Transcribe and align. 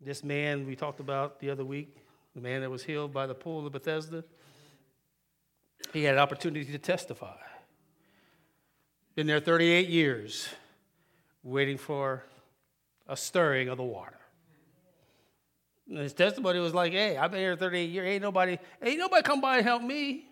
This 0.00 0.22
man 0.22 0.66
we 0.66 0.76
talked 0.76 1.00
about 1.00 1.40
the 1.40 1.50
other 1.50 1.64
week, 1.64 1.96
the 2.34 2.40
man 2.40 2.60
that 2.60 2.70
was 2.70 2.84
healed 2.84 3.12
by 3.12 3.26
the 3.26 3.34
pool 3.34 3.66
of 3.66 3.72
Bethesda, 3.72 4.24
he 5.92 6.04
had 6.04 6.14
an 6.14 6.20
opportunity 6.20 6.70
to 6.70 6.78
testify. 6.78 7.36
Been 9.14 9.26
there 9.26 9.40
38 9.40 9.88
years, 9.88 10.48
waiting 11.42 11.76
for 11.76 12.24
a 13.08 13.16
stirring 13.16 13.68
of 13.68 13.76
the 13.76 13.82
water. 13.82 14.18
And 15.88 15.98
his 15.98 16.12
testimony 16.12 16.60
was 16.60 16.74
like, 16.74 16.92
hey, 16.92 17.16
I've 17.16 17.30
been 17.30 17.40
here 17.40 17.56
38 17.56 17.90
years. 17.90 18.06
Ain't 18.06 18.22
nobody, 18.22 18.58
ain't 18.82 18.98
nobody 18.98 19.22
come 19.22 19.40
by 19.40 19.56
and 19.56 19.66
help 19.66 19.82
me. 19.82 20.26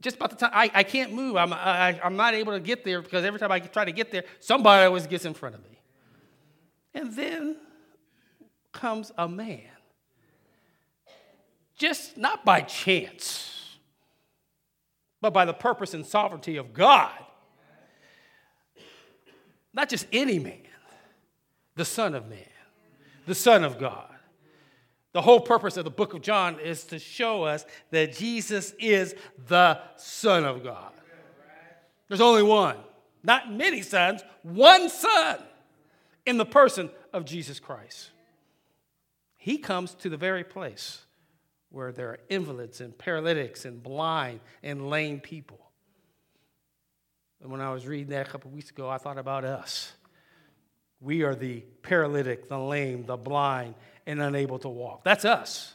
Just 0.00 0.16
about 0.16 0.30
the 0.30 0.36
time, 0.36 0.52
I, 0.54 0.70
I 0.72 0.82
can't 0.82 1.12
move. 1.12 1.36
I'm, 1.36 1.52
I, 1.52 2.00
I'm 2.02 2.16
not 2.16 2.32
able 2.34 2.52
to 2.54 2.60
get 2.60 2.84
there 2.84 3.02
because 3.02 3.24
every 3.24 3.38
time 3.38 3.52
I 3.52 3.58
try 3.58 3.84
to 3.84 3.92
get 3.92 4.10
there, 4.10 4.24
somebody 4.38 4.86
always 4.86 5.06
gets 5.06 5.26
in 5.26 5.34
front 5.34 5.56
of 5.56 5.62
me. 5.62 5.78
And 6.94 7.14
then 7.14 7.56
comes 8.72 9.12
a 9.16 9.28
man. 9.28 9.62
Just 11.76 12.16
not 12.16 12.44
by 12.44 12.60
chance, 12.60 13.76
but 15.20 15.32
by 15.32 15.44
the 15.44 15.54
purpose 15.54 15.94
and 15.94 16.04
sovereignty 16.04 16.56
of 16.56 16.74
God. 16.74 17.12
Not 19.72 19.88
just 19.88 20.06
any 20.12 20.38
man, 20.38 20.60
the 21.76 21.84
Son 21.84 22.14
of 22.14 22.28
Man, 22.28 22.38
the 23.26 23.34
Son 23.34 23.64
of 23.64 23.78
God. 23.78 24.06
The 25.12 25.22
whole 25.22 25.40
purpose 25.40 25.76
of 25.76 25.84
the 25.84 25.90
book 25.90 26.14
of 26.14 26.22
John 26.22 26.60
is 26.60 26.84
to 26.84 26.98
show 26.98 27.42
us 27.42 27.64
that 27.90 28.16
Jesus 28.16 28.74
is 28.78 29.14
the 29.48 29.80
Son 29.96 30.44
of 30.44 30.62
God. 30.62 30.92
There's 32.08 32.20
only 32.20 32.42
one, 32.42 32.76
not 33.22 33.52
many 33.52 33.82
sons, 33.82 34.22
one 34.42 34.88
Son 34.88 35.38
in 36.26 36.36
the 36.36 36.44
person 36.44 36.90
of 37.12 37.24
Jesus 37.24 37.58
Christ. 37.58 38.10
He 39.40 39.56
comes 39.56 39.94
to 39.94 40.10
the 40.10 40.18
very 40.18 40.44
place 40.44 41.02
where 41.70 41.92
there 41.92 42.08
are 42.08 42.18
invalids 42.28 42.82
and 42.82 42.96
paralytics 42.96 43.64
and 43.64 43.82
blind 43.82 44.40
and 44.62 44.90
lame 44.90 45.18
people. 45.18 45.58
And 47.40 47.50
when 47.50 47.62
I 47.62 47.72
was 47.72 47.86
reading 47.86 48.08
that 48.08 48.28
a 48.28 48.30
couple 48.30 48.50
weeks 48.50 48.68
ago, 48.68 48.86
I 48.86 48.98
thought 48.98 49.16
about 49.16 49.46
us. 49.46 49.94
We 51.00 51.22
are 51.22 51.34
the 51.34 51.60
paralytic, 51.80 52.50
the 52.50 52.58
lame, 52.58 53.06
the 53.06 53.16
blind, 53.16 53.76
and 54.06 54.20
unable 54.20 54.58
to 54.58 54.68
walk. 54.68 55.04
That's 55.04 55.24
us. 55.24 55.72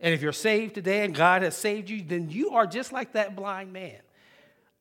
And 0.00 0.14
if 0.14 0.22
you're 0.22 0.32
saved 0.32 0.76
today 0.76 1.04
and 1.04 1.14
God 1.14 1.42
has 1.42 1.54
saved 1.54 1.90
you, 1.90 2.02
then 2.02 2.30
you 2.30 2.52
are 2.52 2.66
just 2.66 2.90
like 2.90 3.12
that 3.12 3.36
blind 3.36 3.74
man. 3.74 4.00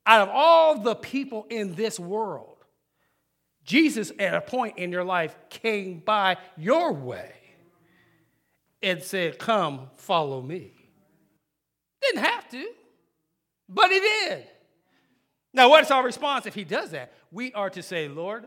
Out 0.06 0.30
of 0.30 0.30
all 0.30 0.80
the 0.80 0.96
people 0.96 1.46
in 1.50 1.76
this 1.76 2.00
world, 2.00 2.56
Jesus, 3.66 4.14
at 4.18 4.34
a 4.34 4.40
point 4.40 4.78
in 4.78 4.94
your 4.94 5.04
life, 5.04 5.36
came 5.50 6.00
by 6.00 6.38
your 6.56 6.94
way 6.94 7.34
and 8.86 9.02
said, 9.02 9.40
Come, 9.40 9.90
follow 9.98 10.42
me. 10.42 10.72
Didn't 12.02 12.24
have 12.24 12.48
to, 12.52 12.70
but 13.68 13.92
he 13.92 14.00
did. 14.00 14.48
Now, 15.54 15.70
what's 15.70 15.90
our 15.90 16.04
response 16.04 16.46
if 16.46 16.54
he 16.54 16.64
does 16.64 16.92
that? 16.92 17.12
We 17.32 17.52
are 17.54 17.70
to 17.72 17.82
say, 17.82 18.08
Lord, 18.08 18.46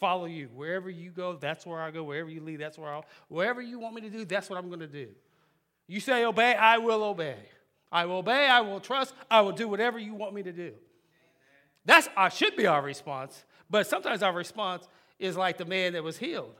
follow 0.00 0.24
you. 0.24 0.48
Wherever 0.54 0.88
you 0.88 1.10
go, 1.10 1.36
that's 1.36 1.66
where 1.66 1.82
I 1.82 1.90
go. 1.90 2.02
Wherever 2.02 2.30
you 2.30 2.40
lead, 2.40 2.60
that's 2.60 2.78
where 2.78 2.90
I'll. 2.94 3.04
Wherever 3.28 3.60
you 3.60 3.78
want 3.78 3.94
me 3.94 4.00
to 4.02 4.10
do, 4.10 4.24
that's 4.24 4.48
what 4.48 4.58
I'm 4.58 4.68
going 4.68 4.80
to 4.80 4.86
do. 4.86 5.08
You 5.86 6.00
say 6.00 6.24
obey, 6.24 6.54
I 6.54 6.78
will 6.78 7.04
obey. 7.04 7.36
I 7.92 8.06
will 8.06 8.16
obey, 8.16 8.48
I 8.48 8.62
will 8.62 8.80
trust, 8.80 9.14
I 9.30 9.42
will 9.42 9.52
do 9.52 9.68
whatever 9.68 9.98
you 9.98 10.14
want 10.14 10.34
me 10.34 10.42
to 10.44 10.52
do. 10.52 10.72
That's 11.84 12.08
uh, 12.16 12.30
should 12.30 12.56
be 12.56 12.66
our 12.66 12.80
response. 12.80 13.44
But 13.68 13.86
sometimes 13.86 14.22
our 14.22 14.32
response 14.32 14.88
is 15.18 15.36
like 15.36 15.58
the 15.58 15.66
man 15.66 15.92
that 15.92 16.02
was 16.02 16.16
healed. 16.16 16.54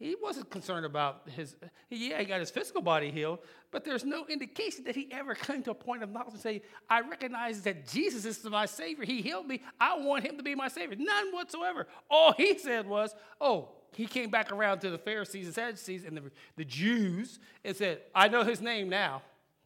He 0.00 0.16
wasn't 0.20 0.48
concerned 0.48 0.86
about 0.86 1.28
his, 1.28 1.54
yeah, 1.90 2.18
he 2.20 2.24
got 2.24 2.40
his 2.40 2.50
physical 2.50 2.80
body 2.80 3.10
healed, 3.10 3.40
but 3.70 3.84
there's 3.84 4.02
no 4.02 4.24
indication 4.26 4.84
that 4.84 4.96
he 4.96 5.06
ever 5.12 5.34
came 5.46 5.62
to 5.64 5.72
a 5.72 5.74
point 5.74 6.02
of 6.02 6.10
knowledge 6.10 6.32
and 6.32 6.40
say, 6.40 6.62
I 6.88 7.02
recognize 7.02 7.60
that 7.62 7.86
Jesus 7.86 8.24
is 8.24 8.42
my 8.44 8.64
Savior. 8.64 9.04
He 9.04 9.20
healed 9.20 9.46
me. 9.46 9.62
I 9.78 9.98
want 9.98 10.24
him 10.24 10.38
to 10.38 10.42
be 10.42 10.54
my 10.54 10.68
Savior. 10.68 10.96
None 10.98 11.32
whatsoever. 11.32 11.86
All 12.08 12.32
he 12.32 12.58
said 12.58 12.88
was, 12.88 13.14
oh, 13.42 13.72
he 13.92 14.06
came 14.06 14.30
back 14.30 14.50
around 14.50 14.78
to 14.80 14.90
the 14.90 14.96
Pharisees 14.96 15.44
and 15.44 15.54
Sadducees 15.54 16.06
and 16.06 16.16
the, 16.16 16.22
the 16.56 16.64
Jews 16.64 17.38
and 17.62 17.76
said, 17.76 18.00
I 18.14 18.28
know 18.28 18.42
his 18.42 18.62
name 18.62 18.88
now. 18.88 19.20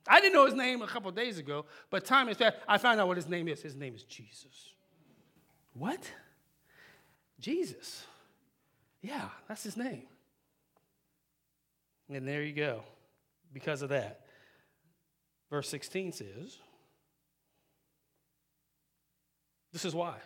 I 0.08 0.20
didn't 0.20 0.34
know 0.34 0.46
his 0.46 0.54
name 0.54 0.82
a 0.82 0.88
couple 0.88 1.12
days 1.12 1.38
ago, 1.38 1.64
but 1.90 2.04
time 2.04 2.26
has 2.26 2.36
passed. 2.36 2.56
I 2.66 2.78
found 2.78 2.98
out 2.98 3.06
what 3.06 3.16
his 3.16 3.28
name 3.28 3.46
is. 3.46 3.62
His 3.62 3.76
name 3.76 3.94
is 3.94 4.02
Jesus. 4.02 4.72
What? 5.74 6.10
Jesus. 7.38 8.04
Yeah, 9.00 9.28
that's 9.46 9.62
his 9.62 9.76
name. 9.76 10.08
And 12.08 12.26
there 12.28 12.42
you 12.42 12.52
go, 12.52 12.82
because 13.52 13.82
of 13.82 13.88
that. 13.88 14.26
Verse 15.50 15.68
16 15.68 16.12
says, 16.12 16.58
This 19.72 19.84
is 19.84 19.94
why 19.94 20.16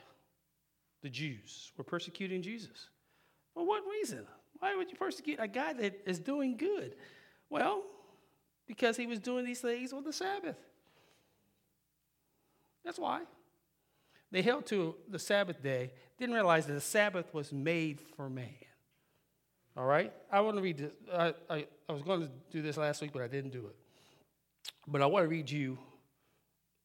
the 1.03 1.09
Jews 1.09 1.73
were 1.77 1.85
persecuting 1.85 2.43
Jesus. 2.43 2.89
For 3.55 3.67
what 3.67 3.83
reason? 3.91 4.27
Why 4.59 4.75
would 4.75 4.91
you 4.91 4.97
persecute 4.97 5.39
a 5.41 5.49
guy 5.49 5.73
that 5.73 6.03
is 6.05 6.19
doing 6.19 6.57
good? 6.57 6.97
Well, 7.49 7.83
because 8.67 8.97
he 8.97 9.07
was 9.07 9.19
doing 9.19 9.45
these 9.45 9.61
things 9.61 9.93
on 9.93 10.05
the 10.05 10.13
Sabbath. 10.13 10.57
That's 12.85 12.99
why. 12.99 13.23
They 14.31 14.43
held 14.43 14.67
to 14.67 14.95
the 15.09 15.19
Sabbath 15.19 15.63
day, 15.63 15.93
didn't 16.19 16.35
realize 16.35 16.67
that 16.67 16.75
the 16.75 16.81
Sabbath 16.81 17.33
was 17.33 17.53
made 17.53 18.01
for 18.17 18.29
man. 18.29 18.55
All 19.79 19.87
right? 19.87 20.13
I 20.33 20.41
want 20.41 20.57
to 20.57 20.63
read 20.63 20.79
this. 20.79 20.93
I, 21.15 21.35
I, 21.49 21.67
I 21.89 21.93
was 21.93 22.03
going 22.03 22.23
to 22.23 22.31
do 22.51 22.63
this 22.63 22.77
last 22.77 23.01
week, 23.01 23.13
but 23.13 23.23
I 23.23 23.29
didn't 23.29 23.53
do 23.53 23.67
it. 23.67 23.77
But 24.89 25.03
I 25.03 25.07
want 25.07 25.25
to 25.25 25.29
read 25.29 25.49
you 25.49 25.79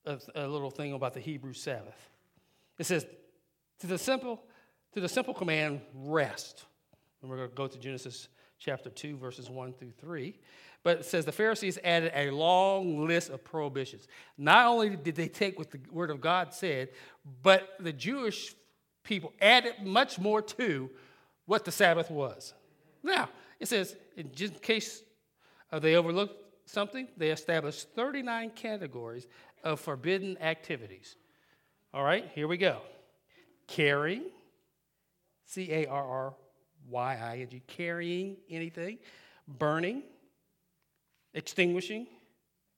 a, 0.06 0.20
a 0.36 0.48
little 0.48 0.70
thing 0.70 0.94
about 0.94 1.16
the 1.16 1.20
Hebrew 1.20 1.54
Sabbath. 1.54 2.10
It 2.78 2.86
says, 2.86 3.08
to 3.80 3.88
the 3.88 3.98
simple, 3.98 4.44
to 4.94 5.02
the 5.02 5.10
simple 5.10 5.34
command, 5.34 5.82
rest. 5.96 6.66
And 7.22 7.32
we're 7.32 7.38
going 7.38 7.50
to 7.50 7.56
go 7.56 7.68
to 7.68 7.80
Genesis 7.80 8.28
chapter 8.60 8.92
2, 8.92 9.18
verses 9.18 9.50
1 9.50 9.74
through 9.74 9.94
3. 10.00 10.38
But 10.84 11.00
it 11.00 11.06
says 11.06 11.26
the 11.26 11.32
Pharisees 11.32 11.80
added 11.84 12.12
a 12.14 12.30
long 12.30 13.08
list 13.08 13.32
of 13.32 13.44
prohibitions. 13.44 14.08
Not 14.38 14.68
only 14.68 14.96
did 14.96 15.16
they 15.16 15.30
take 15.30 15.58
what 15.58 15.72
the 15.72 15.80
word 15.92 16.12
of 16.12 16.22
God 16.22 16.54
said, 16.54 16.90
but 17.42 17.70
the 17.80 17.94
Jewish 17.94 18.54
people 19.04 19.34
added 19.42 19.74
much 19.84 20.20
more 20.20 20.44
to 20.44 20.92
what 21.48 21.66
the 21.66 21.72
Sabbath 21.72 22.12
was. 22.12 22.54
Now, 23.04 23.30
it 23.60 23.68
says, 23.68 23.96
in 24.16 24.30
case 24.62 25.04
uh, 25.72 25.80
they 25.80 25.96
overlooked 25.96 26.36
something, 26.66 27.08
they 27.18 27.30
established 27.30 27.90
39 27.96 28.52
categories 28.56 29.28
of 29.64 29.80
forbidden 29.80 30.38
activities. 30.42 31.16
All 31.94 32.04
right, 32.04 32.30
here 32.34 32.48
we 32.48 32.58
go. 32.58 32.78
Carrying, 33.68 34.24
C 35.46 35.72
A 35.72 35.86
R 35.86 36.04
R 36.04 36.34
Y 36.90 37.18
I 37.22 37.38
N 37.40 37.50
G, 37.50 37.62
carrying 37.68 38.38
anything, 38.50 38.98
burning, 39.48 40.04
extinguishing, 41.34 42.08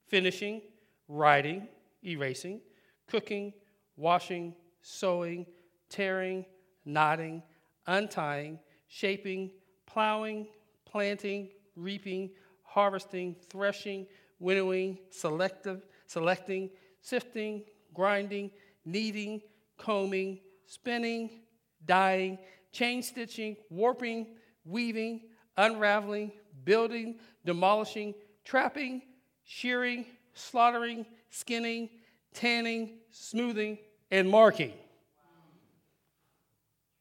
finishing, 0.07 0.61
writing, 1.07 1.67
erasing, 2.03 2.61
cooking, 3.07 3.53
washing, 3.97 4.53
sewing, 4.81 5.45
tearing, 5.89 6.45
knotting, 6.85 7.41
untying, 7.87 8.59
shaping, 8.87 9.51
plowing, 9.85 10.47
planting, 10.85 11.49
reaping, 11.75 12.29
harvesting, 12.63 13.35
threshing, 13.49 14.07
winnowing, 14.39 14.97
selective, 15.09 15.85
selecting, 16.07 16.69
sifting, 17.01 17.63
grinding, 17.93 18.51
kneading, 18.85 19.41
combing, 19.77 20.39
spinning, 20.65 21.41
dyeing, 21.85 22.37
chain 22.71 23.01
stitching, 23.01 23.55
warping, 23.69 24.27
weaving, 24.65 25.21
unraveling, 25.57 26.31
building, 26.63 27.19
demolishing, 27.45 28.13
trapping, 28.43 29.01
shearing, 29.43 30.05
slaughtering, 30.33 31.05
skinning, 31.29 31.89
tanning, 32.33 32.97
smoothing, 33.11 33.77
and 34.11 34.29
marking. 34.29 34.73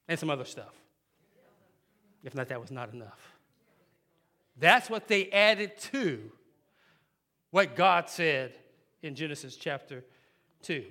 And 0.07 0.19
some 0.19 0.31
other 0.31 0.45
stuff. 0.45 0.84
If 2.25 2.35
not, 2.35 2.49
that 2.49 2.61
was 2.61 2.71
not 2.71 2.93
enough. 2.93 3.35
That's 4.59 4.89
what 4.89 5.09
they 5.09 5.31
added 5.31 5.79
to 5.93 6.33
what 7.51 7.77
God 7.77 8.09
said 8.09 8.55
in 9.03 9.15
Genesis 9.15 9.57
chapter 9.57 10.05
2. 10.63 10.85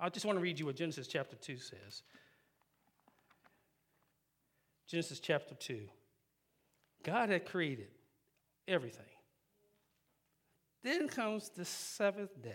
I 0.00 0.08
just 0.08 0.24
want 0.24 0.38
to 0.38 0.42
read 0.42 0.58
you 0.58 0.66
what 0.66 0.76
Genesis 0.76 1.06
chapter 1.06 1.36
2 1.36 1.58
says. 1.58 2.02
Genesis 4.88 5.20
chapter 5.20 5.54
2. 5.54 5.80
God 7.02 7.28
had 7.28 7.46
created 7.46 7.88
everything. 8.66 9.04
Then 10.82 11.08
comes 11.08 11.50
the 11.50 11.64
seventh 11.64 12.42
day. 12.42 12.50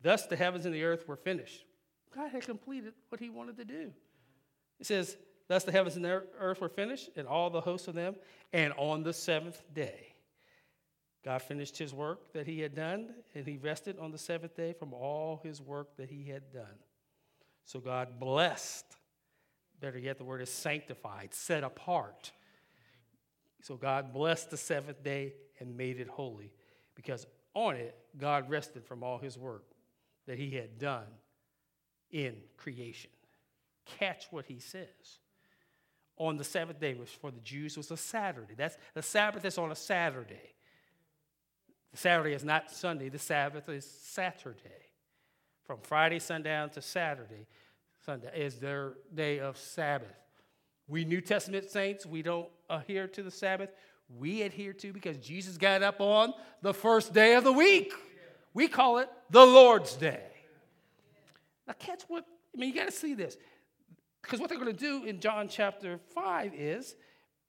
Thus 0.00 0.26
the 0.26 0.36
heavens 0.36 0.64
and 0.64 0.74
the 0.74 0.84
earth 0.84 1.06
were 1.06 1.16
finished. 1.16 1.64
God 2.14 2.30
had 2.30 2.42
completed 2.42 2.94
what 3.08 3.20
he 3.20 3.28
wanted 3.28 3.56
to 3.58 3.64
do. 3.64 3.92
It 4.80 4.86
says, 4.86 5.16
Thus 5.48 5.64
the 5.64 5.72
heavens 5.72 5.96
and 5.96 6.04
the 6.04 6.22
earth 6.38 6.60
were 6.60 6.68
finished, 6.68 7.10
and 7.16 7.26
all 7.26 7.50
the 7.50 7.60
hosts 7.60 7.88
of 7.88 7.94
them. 7.94 8.16
And 8.52 8.72
on 8.76 9.02
the 9.02 9.12
seventh 9.12 9.62
day, 9.74 10.14
God 11.24 11.42
finished 11.42 11.76
his 11.76 11.92
work 11.92 12.32
that 12.34 12.46
he 12.46 12.60
had 12.60 12.74
done, 12.74 13.14
and 13.34 13.46
he 13.46 13.56
rested 13.56 13.98
on 13.98 14.12
the 14.12 14.18
seventh 14.18 14.54
day 14.54 14.72
from 14.72 14.92
all 14.92 15.40
his 15.42 15.60
work 15.60 15.96
that 15.96 16.10
he 16.10 16.24
had 16.24 16.52
done. 16.52 16.78
So 17.64 17.80
God 17.80 18.20
blessed, 18.20 18.84
better 19.80 19.98
yet, 19.98 20.18
the 20.18 20.24
word 20.24 20.42
is 20.42 20.50
sanctified, 20.50 21.34
set 21.34 21.64
apart. 21.64 22.32
So 23.62 23.76
God 23.76 24.12
blessed 24.12 24.50
the 24.50 24.56
seventh 24.56 25.02
day 25.02 25.34
and 25.60 25.76
made 25.76 25.98
it 25.98 26.08
holy, 26.08 26.52
because 26.94 27.26
on 27.54 27.76
it, 27.76 27.96
God 28.16 28.48
rested 28.48 28.84
from 28.84 29.02
all 29.02 29.18
his 29.18 29.36
work 29.36 29.64
that 30.26 30.38
he 30.38 30.50
had 30.50 30.78
done 30.78 31.06
in 32.10 32.36
creation. 32.56 33.10
Catch 33.98 34.26
what 34.30 34.44
he 34.46 34.58
says. 34.58 35.20
On 36.18 36.36
the 36.36 36.44
seventh 36.44 36.80
day, 36.80 36.94
which 36.94 37.10
for 37.10 37.30
the 37.30 37.40
Jews 37.40 37.76
was 37.76 37.90
a 37.90 37.96
Saturday. 37.96 38.54
That's 38.56 38.76
the 38.94 39.02
Sabbath 39.02 39.44
is 39.44 39.56
on 39.56 39.70
a 39.70 39.76
Saturday. 39.76 40.54
The 41.92 41.98
Saturday 41.98 42.34
is 42.34 42.44
not 42.44 42.70
Sunday, 42.70 43.08
the 43.08 43.18
Sabbath 43.18 43.68
is 43.68 43.84
Saturday. 43.84 44.58
From 45.64 45.78
Friday 45.82 46.18
sundown 46.18 46.70
to 46.70 46.82
Saturday, 46.82 47.46
Sunday 48.04 48.30
is 48.34 48.56
their 48.56 48.94
day 49.14 49.38
of 49.38 49.56
Sabbath. 49.56 50.16
We 50.88 51.04
New 51.04 51.20
Testament 51.20 51.70
saints, 51.70 52.06
we 52.06 52.22
don't 52.22 52.48
adhere 52.70 53.06
to 53.08 53.22
the 53.22 53.30
Sabbath. 53.30 53.70
We 54.18 54.42
adhere 54.42 54.72
to 54.72 54.92
because 54.92 55.18
Jesus 55.18 55.58
got 55.58 55.82
up 55.82 56.00
on 56.00 56.32
the 56.62 56.72
first 56.72 57.12
day 57.12 57.34
of 57.34 57.44
the 57.44 57.52
week. 57.52 57.92
We 58.54 58.66
call 58.66 58.98
it 58.98 59.10
the 59.30 59.44
Lord's 59.44 59.94
Day. 59.94 60.22
Now, 61.66 61.74
catch 61.78 62.02
what, 62.08 62.24
I 62.54 62.58
mean, 62.58 62.70
you 62.70 62.74
got 62.74 62.86
to 62.86 62.92
see 62.92 63.12
this. 63.12 63.36
Because 64.28 64.40
what 64.40 64.50
they're 64.50 64.58
going 64.58 64.76
to 64.76 64.78
do 64.78 65.04
in 65.04 65.20
John 65.20 65.48
chapter 65.48 65.98
5 66.14 66.52
is 66.54 66.96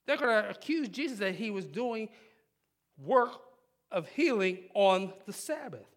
they're 0.06 0.16
going 0.16 0.44
to 0.44 0.50
accuse 0.50 0.88
Jesus 0.88 1.20
that 1.20 1.36
he 1.36 1.52
was 1.52 1.66
doing 1.66 2.08
work 3.04 3.34
of 3.92 4.08
healing 4.08 4.60
on 4.74 5.12
the 5.26 5.34
Sabbath. 5.34 5.90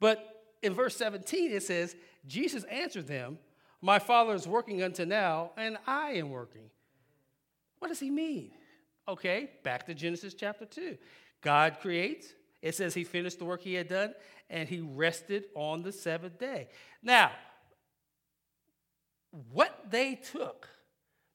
But 0.00 0.44
in 0.60 0.74
verse 0.74 0.96
17, 0.96 1.52
it 1.52 1.62
says, 1.62 1.94
Jesus 2.26 2.64
answered 2.64 3.06
them, 3.06 3.38
My 3.80 4.00
Father 4.00 4.34
is 4.34 4.48
working 4.48 4.82
unto 4.82 5.04
now, 5.04 5.52
and 5.56 5.78
I 5.86 6.14
am 6.14 6.30
working. 6.30 6.68
What 7.78 7.86
does 7.86 8.00
he 8.00 8.10
mean? 8.10 8.50
Okay, 9.06 9.50
back 9.62 9.86
to 9.86 9.94
Genesis 9.94 10.34
chapter 10.34 10.66
2. 10.66 10.98
God 11.42 11.76
creates, 11.80 12.34
it 12.60 12.74
says 12.74 12.92
he 12.92 13.04
finished 13.04 13.38
the 13.38 13.44
work 13.44 13.62
he 13.62 13.74
had 13.74 13.86
done, 13.86 14.14
and 14.50 14.68
he 14.68 14.80
rested 14.80 15.44
on 15.54 15.82
the 15.82 15.92
seventh 15.92 16.40
day. 16.40 16.70
Now, 17.04 17.30
what 19.52 19.90
they 19.90 20.14
took, 20.14 20.68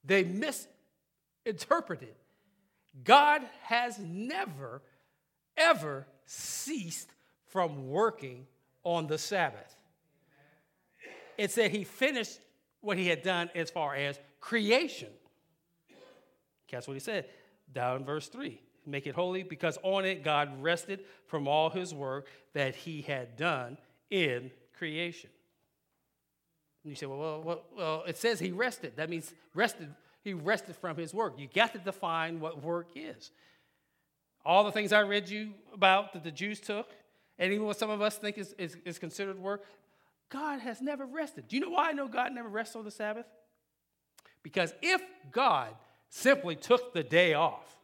they 0.04 0.24
misinterpreted. 0.24 2.16
God 3.04 3.42
has 3.64 4.00
never, 4.00 4.82
ever 5.56 6.08
ceased 6.26 7.10
from 7.48 7.90
working 7.90 8.48
on 8.84 9.08
the 9.08 9.18
Sabbath. 9.18 9.76
It 11.38 11.52
said 11.52 11.72
he 11.72 11.84
finished 11.84 12.40
what 12.82 12.98
he 12.98 13.08
had 13.08 13.22
done 13.22 13.50
as 13.56 13.70
far 13.70 13.96
as 13.96 14.20
creation. 14.40 15.10
That's 16.72 16.88
what 16.88 16.94
he 16.94 17.00
said 17.00 17.26
down 17.74 17.98
in 17.98 18.06
verse 18.06 18.28
3. 18.28 18.62
Make 18.86 19.06
it 19.06 19.14
holy 19.14 19.44
because 19.44 19.78
on 19.84 20.06
it 20.06 20.24
God 20.24 20.62
rested 20.62 21.06
from 21.28 21.48
all 21.48 21.70
his 21.70 21.94
work 21.94 22.28
that 22.54 22.76
he 22.76 23.02
had 23.02 23.36
done 23.36 23.78
in 24.10 24.52
creation. 24.78 25.30
And 26.84 26.90
you 26.92 26.96
say, 26.96 27.06
well, 27.06 27.20
well, 27.20 27.42
well, 27.42 27.62
well, 27.78 28.04
it 28.08 28.18
says 28.18 28.40
he 28.40 28.52
rested. 28.52 28.94
That 28.96 29.10
means 29.10 29.34
rested, 29.54 29.90
he 30.24 30.34
rested 30.34 30.76
from 30.76 30.98
his 30.98 31.14
work. 31.14 31.36
You 31.38 31.48
got 31.54 31.74
to 31.74 31.80
define 31.80 32.40
what 32.40 32.64
work 32.64 32.88
is. 32.96 33.32
All 34.44 34.64
the 34.64 34.72
things 34.72 34.92
I 34.92 35.02
read 35.02 35.30
you 35.30 35.52
about 35.74 36.14
that 36.14 36.24
the 36.24 36.32
Jews 36.32 36.60
took, 36.60 36.90
and 37.38 37.54
even 37.54 37.66
what 37.66 37.78
some 37.78 37.90
of 37.90 38.02
us 38.02 38.18
think 38.18 38.38
is, 38.38 38.54
is, 38.58 38.78
is 38.86 38.98
considered 38.98 39.38
work, 39.38 39.64
God 40.30 40.62
has 40.62 40.82
never 40.82 41.06
rested. 41.06 41.48
Do 41.48 41.56
you 41.56 41.62
know 41.62 41.70
why 41.70 41.90
I 41.90 41.92
know 41.92 42.08
God 42.08 42.34
never 42.34 42.50
rests 42.50 42.76
on 42.76 42.84
the 42.84 42.92
Sabbath? 42.92 43.26
Because 44.42 44.74
if 44.82 45.02
God 45.32 45.76
simply 46.10 46.56
took 46.56 46.94
the 46.94 47.04
day 47.04 47.34
off 47.34 47.76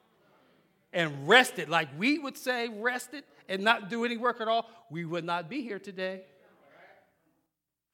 and 0.91 1.27
rested, 1.27 1.69
like 1.69 1.89
we 1.97 2.17
would 2.17 2.38
say 2.38 2.69
rested 2.69 3.23
and 3.47 3.61
not 3.61 3.89
do 3.89 4.05
any 4.05 4.17
work 4.17 4.41
at 4.41 4.47
all, 4.47 4.69
we 4.89 5.05
would 5.05 5.23
not 5.23 5.49
be 5.49 5.61
here 5.61 5.79
today. 5.79 6.21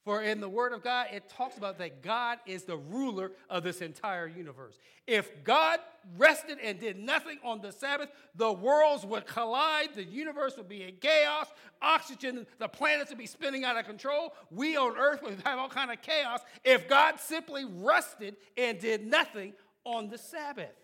For 0.03 0.21
in 0.21 0.41
the 0.41 0.50
Word 0.50 0.73
of 0.73 0.83
God, 0.83 1.07
it 1.13 1.29
talks 1.29 1.57
about 1.57 1.77
that 1.77 2.01
God 2.01 2.39
is 2.45 2.63
the 2.63 2.75
ruler 2.75 3.31
of 3.50 3.63
this 3.63 3.81
entire 3.81 4.27
universe. 4.27 4.77
If 5.07 5.45
God 5.45 5.79
rested 6.17 6.57
and 6.61 6.77
did 6.77 7.00
nothing 7.00 7.38
on 7.41 7.61
the 7.61 7.71
Sabbath, 7.71 8.09
the 8.35 8.51
worlds 8.51 9.05
would 9.05 9.25
collide, 9.25 9.94
the 9.95 10.03
universe 10.03 10.57
would 10.57 10.67
be 10.67 10.83
in 10.83 10.95
chaos, 11.00 11.47
oxygen, 11.81 12.45
the 12.59 12.67
planets 12.67 13.11
would 13.11 13.17
be 13.17 13.25
spinning 13.25 13.63
out 13.63 13.77
of 13.77 13.85
control. 13.85 14.33
We 14.51 14.75
on 14.75 14.97
earth 14.97 15.23
would 15.23 15.41
have 15.45 15.57
all 15.57 15.69
kind 15.69 15.89
of 15.89 16.01
chaos 16.01 16.41
if 16.65 16.89
God 16.89 17.17
simply 17.21 17.63
rested 17.63 18.35
and 18.57 18.79
did 18.79 19.07
nothing 19.07 19.53
on 19.85 20.09
the 20.09 20.17
Sabbath. 20.17 20.75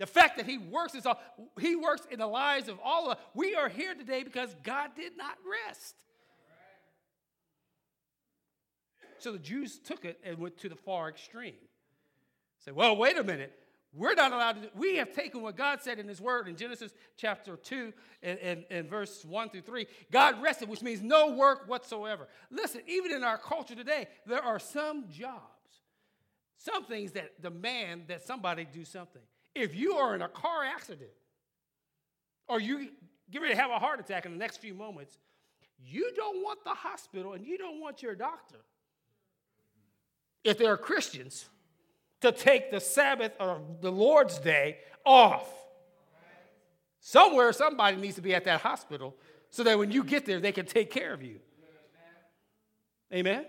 The 0.00 0.06
fact 0.06 0.38
that 0.38 0.46
he 0.46 0.58
works 0.58 0.96
is 0.96 1.06
all, 1.06 1.20
he 1.60 1.76
works 1.76 2.02
in 2.10 2.18
the 2.18 2.26
lives 2.26 2.68
of 2.68 2.80
all 2.82 3.10
of 3.10 3.16
us. 3.16 3.24
We 3.32 3.54
are 3.54 3.68
here 3.68 3.94
today 3.94 4.24
because 4.24 4.54
God 4.64 4.90
did 4.96 5.16
not 5.16 5.38
rest. 5.68 5.94
So 9.24 9.32
the 9.32 9.38
Jews 9.38 9.78
took 9.78 10.04
it 10.04 10.20
and 10.22 10.36
went 10.36 10.58
to 10.58 10.68
the 10.68 10.76
far 10.76 11.08
extreme. 11.08 11.54
Say, 12.62 12.72
well, 12.72 12.94
wait 12.94 13.16
a 13.16 13.24
minute. 13.24 13.58
We're 13.94 14.12
not 14.12 14.34
allowed 14.34 14.62
to, 14.64 14.70
we 14.76 14.96
have 14.96 15.14
taken 15.14 15.40
what 15.40 15.56
God 15.56 15.80
said 15.80 15.98
in 15.98 16.06
His 16.06 16.20
Word 16.20 16.46
in 16.46 16.56
Genesis 16.56 16.92
chapter 17.16 17.56
2 17.56 17.94
and, 18.22 18.38
and, 18.40 18.64
and, 18.68 18.90
verse 18.90 19.24
1 19.24 19.48
through 19.48 19.62
3. 19.62 19.86
God 20.12 20.42
rested, 20.42 20.68
which 20.68 20.82
means 20.82 21.00
no 21.00 21.30
work 21.30 21.66
whatsoever. 21.70 22.28
Listen, 22.50 22.82
even 22.86 23.12
in 23.12 23.24
our 23.24 23.38
culture 23.38 23.74
today, 23.74 24.08
there 24.26 24.42
are 24.42 24.58
some 24.58 25.06
jobs, 25.08 25.40
some 26.58 26.84
things 26.84 27.12
that 27.12 27.40
demand 27.40 28.08
that 28.08 28.26
somebody 28.26 28.66
do 28.70 28.84
something. 28.84 29.22
If 29.54 29.74
you 29.74 29.94
are 29.94 30.14
in 30.14 30.20
a 30.20 30.28
car 30.28 30.64
accident 30.64 31.08
or 32.46 32.60
you 32.60 32.90
get 33.30 33.40
ready 33.40 33.54
to 33.54 33.60
have 33.62 33.70
a 33.70 33.78
heart 33.78 34.00
attack 34.00 34.26
in 34.26 34.32
the 34.32 34.38
next 34.38 34.58
few 34.58 34.74
moments, 34.74 35.16
you 35.82 36.12
don't 36.14 36.42
want 36.42 36.62
the 36.62 36.74
hospital 36.74 37.32
and 37.32 37.46
you 37.46 37.56
don't 37.56 37.80
want 37.80 38.02
your 38.02 38.14
doctor 38.14 38.58
if 40.44 40.58
they're 40.58 40.76
Christians, 40.76 41.46
to 42.20 42.32
take 42.32 42.70
the 42.70 42.80
Sabbath 42.80 43.32
or 43.40 43.60
the 43.80 43.90
Lord's 43.90 44.38
Day 44.38 44.78
off. 45.04 45.48
Somewhere, 47.00 47.52
somebody 47.52 47.96
needs 47.96 48.14
to 48.16 48.22
be 48.22 48.34
at 48.34 48.44
that 48.44 48.60
hospital 48.60 49.14
so 49.50 49.62
that 49.62 49.78
when 49.78 49.90
you 49.90 50.04
get 50.04 50.24
there, 50.24 50.40
they 50.40 50.52
can 50.52 50.66
take 50.66 50.90
care 50.90 51.12
of 51.12 51.22
you. 51.22 51.40
Amen? 53.12 53.44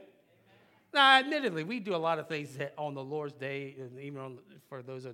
Now, 0.94 1.20
admittedly, 1.20 1.64
we 1.64 1.80
do 1.80 1.96
a 1.96 1.98
lot 1.98 2.20
of 2.20 2.28
things 2.28 2.58
on 2.78 2.94
the 2.94 3.04
Lord's 3.04 3.34
Day, 3.34 3.76
and 3.80 4.00
even 4.00 4.22
on, 4.22 4.40
for 4.70 4.82
those 4.82 5.06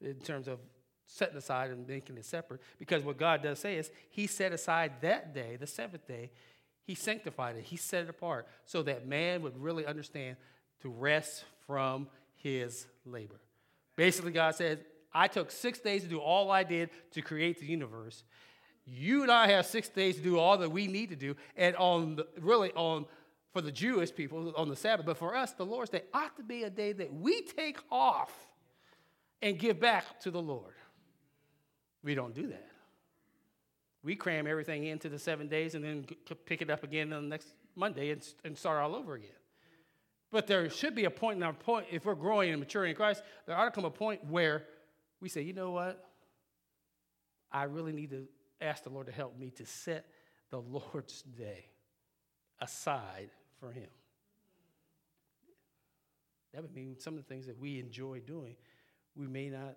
in 0.00 0.14
terms 0.24 0.48
of 0.48 0.58
setting 1.06 1.36
aside 1.36 1.70
and 1.70 1.86
making 1.86 2.16
it 2.16 2.24
separate, 2.24 2.60
because 2.78 3.02
what 3.02 3.16
God 3.16 3.42
does 3.42 3.58
say 3.58 3.76
is 3.76 3.90
He 4.10 4.26
set 4.26 4.52
aside 4.52 4.92
that 5.02 5.34
day, 5.34 5.56
the 5.56 5.66
seventh 5.66 6.06
day, 6.06 6.30
He 6.82 6.94
sanctified 6.94 7.56
it, 7.56 7.64
He 7.64 7.76
set 7.76 8.04
it 8.04 8.10
apart, 8.10 8.46
so 8.64 8.82
that 8.82 9.06
man 9.06 9.42
would 9.42 9.56
really 9.56 9.86
understand 9.86 10.36
to 10.84 10.90
rest 10.90 11.44
from 11.66 12.06
his 12.36 12.86
labor. 13.06 13.40
Basically, 13.96 14.32
God 14.32 14.54
says, 14.54 14.78
I 15.14 15.28
took 15.28 15.50
six 15.50 15.78
days 15.78 16.02
to 16.02 16.08
do 16.08 16.18
all 16.18 16.50
I 16.50 16.62
did 16.62 16.90
to 17.12 17.22
create 17.22 17.58
the 17.58 17.66
universe. 17.66 18.22
You 18.84 19.22
and 19.22 19.32
I 19.32 19.48
have 19.48 19.64
six 19.64 19.88
days 19.88 20.16
to 20.16 20.22
do 20.22 20.38
all 20.38 20.58
that 20.58 20.70
we 20.70 20.86
need 20.86 21.08
to 21.08 21.16
do. 21.16 21.36
And 21.56 21.74
on 21.76 22.16
the, 22.16 22.26
really 22.38 22.70
on 22.72 23.06
for 23.52 23.62
the 23.62 23.72
Jewish 23.72 24.14
people 24.14 24.52
on 24.56 24.68
the 24.68 24.76
Sabbath, 24.76 25.06
but 25.06 25.16
for 25.16 25.34
us, 25.34 25.52
the 25.52 25.64
Lord's 25.64 25.90
Day 25.90 26.02
ought 26.12 26.36
to 26.36 26.42
be 26.42 26.64
a 26.64 26.70
day 26.70 26.92
that 26.92 27.14
we 27.14 27.40
take 27.42 27.78
off 27.90 28.32
and 29.40 29.58
give 29.58 29.80
back 29.80 30.20
to 30.20 30.30
the 30.30 30.42
Lord. 30.42 30.74
We 32.02 32.14
don't 32.14 32.34
do 32.34 32.48
that. 32.48 32.68
We 34.02 34.16
cram 34.16 34.46
everything 34.46 34.84
into 34.84 35.08
the 35.08 35.18
seven 35.18 35.48
days 35.48 35.74
and 35.74 35.82
then 35.82 36.04
pick 36.44 36.60
it 36.60 36.68
up 36.68 36.84
again 36.84 37.12
on 37.14 37.22
the 37.22 37.28
next 37.28 37.48
Monday 37.74 38.10
and, 38.10 38.26
and 38.44 38.58
start 38.58 38.82
all 38.82 38.94
over 38.94 39.14
again. 39.14 39.30
But 40.34 40.48
there 40.48 40.68
should 40.68 40.96
be 40.96 41.04
a 41.04 41.10
point 41.10 41.36
in 41.36 41.44
our 41.44 41.52
point, 41.52 41.86
if 41.92 42.04
we're 42.04 42.16
growing 42.16 42.50
and 42.50 42.58
maturing 42.58 42.90
in 42.90 42.96
Christ, 42.96 43.22
there 43.46 43.56
ought 43.56 43.66
to 43.66 43.70
come 43.70 43.84
a 43.84 43.90
point 43.90 44.24
where 44.24 44.64
we 45.20 45.28
say, 45.28 45.42
you 45.42 45.52
know 45.52 45.70
what? 45.70 46.10
I 47.52 47.62
really 47.62 47.92
need 47.92 48.10
to 48.10 48.26
ask 48.60 48.82
the 48.82 48.90
Lord 48.90 49.06
to 49.06 49.12
help 49.12 49.38
me 49.38 49.50
to 49.50 49.64
set 49.64 50.06
the 50.50 50.58
Lord's 50.92 51.22
day 51.22 51.66
aside 52.60 53.30
for 53.60 53.70
Him. 53.70 53.86
That 56.52 56.62
would 56.62 56.74
mean 56.74 56.96
some 56.98 57.14
of 57.16 57.22
the 57.22 57.28
things 57.28 57.46
that 57.46 57.60
we 57.60 57.78
enjoy 57.78 58.18
doing, 58.18 58.56
we 59.14 59.28
may 59.28 59.50
not 59.50 59.76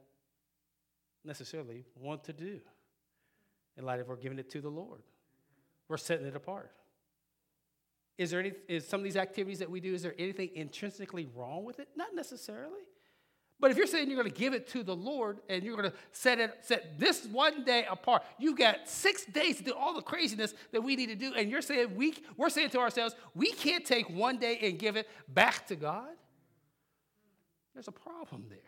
necessarily 1.24 1.86
want 2.02 2.24
to 2.24 2.34
do 2.34 2.60
in 3.78 3.86
light 3.86 4.00
of 4.00 4.08
we're 4.08 4.16
giving 4.16 4.40
it 4.40 4.50
to 4.50 4.62
the 4.62 4.72
Lord. 4.72 5.04
We're 5.88 5.98
setting 5.98 6.26
it 6.26 6.36
apart. 6.36 6.72
Is 8.18 8.32
there 8.32 8.40
any, 8.40 8.54
is 8.68 8.88
some 8.88 9.00
of 9.00 9.04
these 9.04 9.16
activities 9.16 9.60
that 9.60 9.70
we 9.70 9.80
do, 9.80 9.94
is 9.94 10.02
there 10.02 10.16
anything 10.18 10.50
intrinsically 10.56 11.28
wrong 11.36 11.66
with 11.66 11.80
it? 11.80 11.90
Not 11.96 12.16
necessarily. 12.16 12.82
But 13.60 13.72
if 13.72 13.78
you're 13.78 13.88
saying 13.88 14.08
you're 14.08 14.22
going 14.22 14.32
to 14.32 14.40
give 14.40 14.54
it 14.54 14.68
to 14.70 14.84
the 14.84 14.96
Lord 14.96 15.40
and 15.50 15.64
you're 15.64 15.76
going 15.76 15.90
to 15.90 15.98
set 16.12 16.40
it 16.40 16.54
set 16.62 17.00
this 17.00 17.26
one 17.26 17.64
day 17.64 17.86
apart, 17.90 18.24
you 18.38 18.56
got 18.56 18.88
six 18.88 19.26
days 19.26 19.58
to 19.58 19.64
do 19.64 19.74
all 19.74 19.96
the 19.96 20.02
craziness 20.02 20.54
that 20.72 20.82
we 20.82 20.96
need 20.96 21.08
to 21.08 21.16
do, 21.16 21.34
and 21.36 21.50
you're 21.50 21.64
saying 21.64 21.96
we 21.96 22.14
we're 22.38 22.50
saying 22.50 22.70
to 22.72 22.80
ourselves, 22.80 23.16
we 23.34 23.52
can't 23.52 23.84
take 23.84 24.10
one 24.10 24.38
day 24.38 24.60
and 24.62 24.78
give 24.78 24.96
it 24.96 25.08
back 25.28 25.66
to 25.68 25.76
God. 25.76 26.10
There's 27.74 27.88
a 27.88 27.92
problem 27.92 28.46
there. 28.50 28.60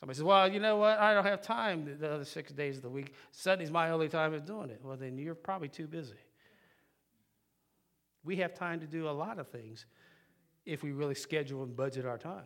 Somebody 0.00 0.16
says, 0.16 0.24
Well, 0.24 0.50
you 0.50 0.60
know 0.60 0.76
what? 0.76 0.98
I 0.98 1.12
don't 1.12 1.24
have 1.24 1.42
time 1.42 1.98
the 1.98 2.10
other 2.10 2.24
six 2.24 2.52
days 2.52 2.76
of 2.76 2.82
the 2.82 2.90
week. 2.90 3.14
Sunday's 3.32 3.70
my 3.70 3.90
only 3.90 4.08
time 4.08 4.32
of 4.32 4.46
doing 4.46 4.70
it. 4.70 4.80
Well, 4.82 4.96
then 4.96 5.18
you're 5.18 5.34
probably 5.34 5.68
too 5.68 5.86
busy. 5.86 6.14
We 8.24 8.36
have 8.36 8.54
time 8.54 8.80
to 8.80 8.86
do 8.86 9.08
a 9.08 9.10
lot 9.10 9.38
of 9.38 9.48
things 9.48 9.86
if 10.64 10.82
we 10.82 10.92
really 10.92 11.14
schedule 11.14 11.62
and 11.62 11.76
budget 11.76 12.06
our 12.06 12.18
time. 12.18 12.44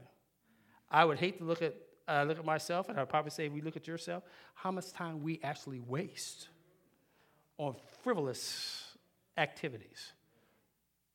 I 0.90 1.04
would 1.04 1.18
hate 1.18 1.38
to 1.38 1.44
look 1.44 1.62
at 1.62 1.75
uh, 2.08 2.25
look 2.26 2.38
at 2.38 2.44
myself, 2.44 2.88
and 2.88 2.99
I'd 2.99 3.08
probably 3.11 3.30
say, 3.30 3.47
if 3.47 3.52
we 3.52 3.61
look 3.61 3.76
at 3.76 3.87
yourself, 3.87 4.23
how 4.54 4.70
much 4.70 4.92
time 4.92 5.23
we 5.23 5.38
actually 5.42 5.78
waste 5.78 6.49
on 7.58 7.76
frivolous 8.02 8.97
activities. 9.37 10.12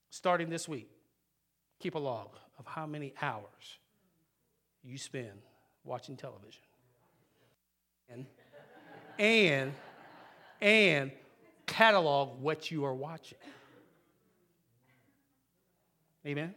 Starting 0.09 0.49
this 0.49 0.67
week, 0.67 0.89
keep 1.79 1.95
a 1.95 1.99
log 1.99 2.37
of 2.59 2.67
how 2.67 2.85
many 2.85 3.13
hours 3.21 3.79
you 4.83 4.97
spend 4.97 5.41
watching 5.83 6.15
television. 6.15 6.61
And, 8.09 8.25
and, 9.17 9.73
and 10.61 11.11
catalog 11.65 12.39
what 12.39 12.69
you 12.69 12.85
are 12.85 12.93
watching. 12.93 13.39
Amen? 16.25 16.55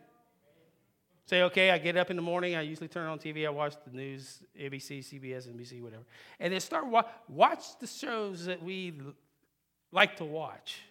Say, 1.26 1.42
okay, 1.42 1.70
I 1.72 1.78
get 1.78 1.96
up 1.96 2.10
in 2.10 2.16
the 2.16 2.22
morning, 2.22 2.54
I 2.54 2.60
usually 2.60 2.86
turn 2.86 3.08
on 3.08 3.18
TV, 3.18 3.46
I 3.46 3.50
watch 3.50 3.74
the 3.84 3.96
news, 3.96 4.38
ABC, 4.58 5.00
CBS, 5.00 5.48
NBC, 5.48 5.82
whatever. 5.82 6.04
And 6.38 6.52
then 6.52 6.60
start 6.60 6.86
wa- 6.86 7.06
watch 7.28 7.64
the 7.80 7.88
shows 7.88 8.44
that 8.44 8.62
we 8.62 9.00
like 9.90 10.16
to 10.18 10.24
watch. 10.24 10.82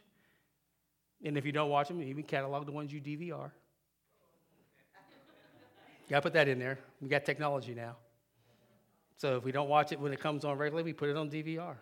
And 1.23 1.37
if 1.37 1.45
you 1.45 1.53
don't 1.53 1.69
watch 1.69 1.87
them, 1.87 2.01
even 2.01 2.23
catalog 2.23 2.65
the 2.65 2.73
ones 2.73 2.91
you 2.91 2.99
DVR. 2.99 3.49
Got 6.09 6.17
to 6.17 6.21
put 6.21 6.33
that 6.33 6.49
in 6.49 6.59
there. 6.59 6.79
We 6.99 7.07
got 7.07 7.23
technology 7.23 7.73
now. 7.73 7.95
So 9.17 9.37
if 9.37 9.45
we 9.45 9.53
don't 9.53 9.69
watch 9.69 9.93
it 9.93 9.99
when 9.99 10.11
it 10.11 10.19
comes 10.19 10.43
on 10.43 10.57
regularly, 10.57 10.83
we 10.83 10.93
put 10.93 11.07
it 11.07 11.15
on 11.15 11.29
DVR. 11.29 11.75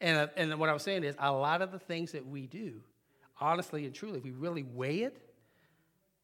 And, 0.00 0.18
uh, 0.18 0.28
and 0.36 0.56
what 0.58 0.68
I 0.68 0.72
was 0.72 0.84
saying 0.84 1.02
is, 1.02 1.16
a 1.18 1.32
lot 1.32 1.62
of 1.62 1.72
the 1.72 1.80
things 1.80 2.12
that 2.12 2.24
we 2.24 2.46
do, 2.46 2.74
honestly 3.40 3.86
and 3.86 3.94
truly, 3.94 4.18
if 4.18 4.24
we 4.24 4.30
really 4.30 4.62
weigh 4.62 5.00
it, 5.00 5.29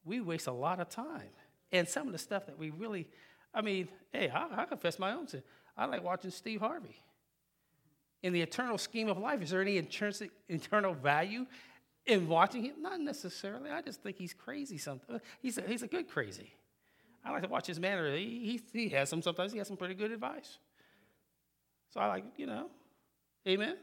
we 0.06 0.20
waste 0.20 0.46
a 0.46 0.52
lot 0.52 0.80
of 0.80 0.88
time. 0.88 1.28
And 1.72 1.86
some 1.88 2.06
of 2.06 2.12
the 2.12 2.18
stuff 2.18 2.46
that 2.46 2.58
we 2.58 2.70
really, 2.70 3.08
I 3.52 3.60
mean, 3.60 3.88
hey, 4.12 4.30
I, 4.30 4.62
I 4.62 4.64
confess 4.64 4.98
my 4.98 5.12
own 5.12 5.28
sin. 5.28 5.42
I 5.76 5.84
like 5.86 6.02
watching 6.02 6.30
Steve 6.30 6.60
Harvey. 6.60 7.00
In 8.22 8.32
the 8.32 8.40
eternal 8.40 8.78
scheme 8.78 9.08
of 9.08 9.18
life, 9.18 9.42
is 9.42 9.50
there 9.50 9.60
any 9.60 9.76
intrinsic, 9.76 10.30
internal 10.48 10.94
value 10.94 11.44
in 12.06 12.28
watching 12.28 12.64
him? 12.64 12.76
Not 12.80 13.00
necessarily. 13.00 13.70
I 13.70 13.82
just 13.82 14.02
think 14.02 14.16
he's 14.16 14.32
crazy. 14.32 14.78
Something. 14.78 15.16
Uh, 15.16 15.18
he's 15.42 15.58
a, 15.58 15.62
he's 15.62 15.82
a 15.82 15.86
good 15.86 16.08
crazy. 16.08 16.54
I 17.24 17.32
like 17.32 17.42
to 17.42 17.48
watch 17.48 17.66
his 17.66 17.80
manner. 17.80 18.16
He, 18.16 18.60
he, 18.72 18.80
he 18.80 18.88
has 18.90 19.08
some, 19.08 19.20
sometimes 19.20 19.52
he 19.52 19.58
has 19.58 19.66
some 19.66 19.76
pretty 19.76 19.94
good 19.94 20.12
advice. 20.12 20.58
So 21.92 22.00
I 22.00 22.06
like, 22.06 22.24
you 22.36 22.46
know, 22.46 22.68
amen. 23.46 23.76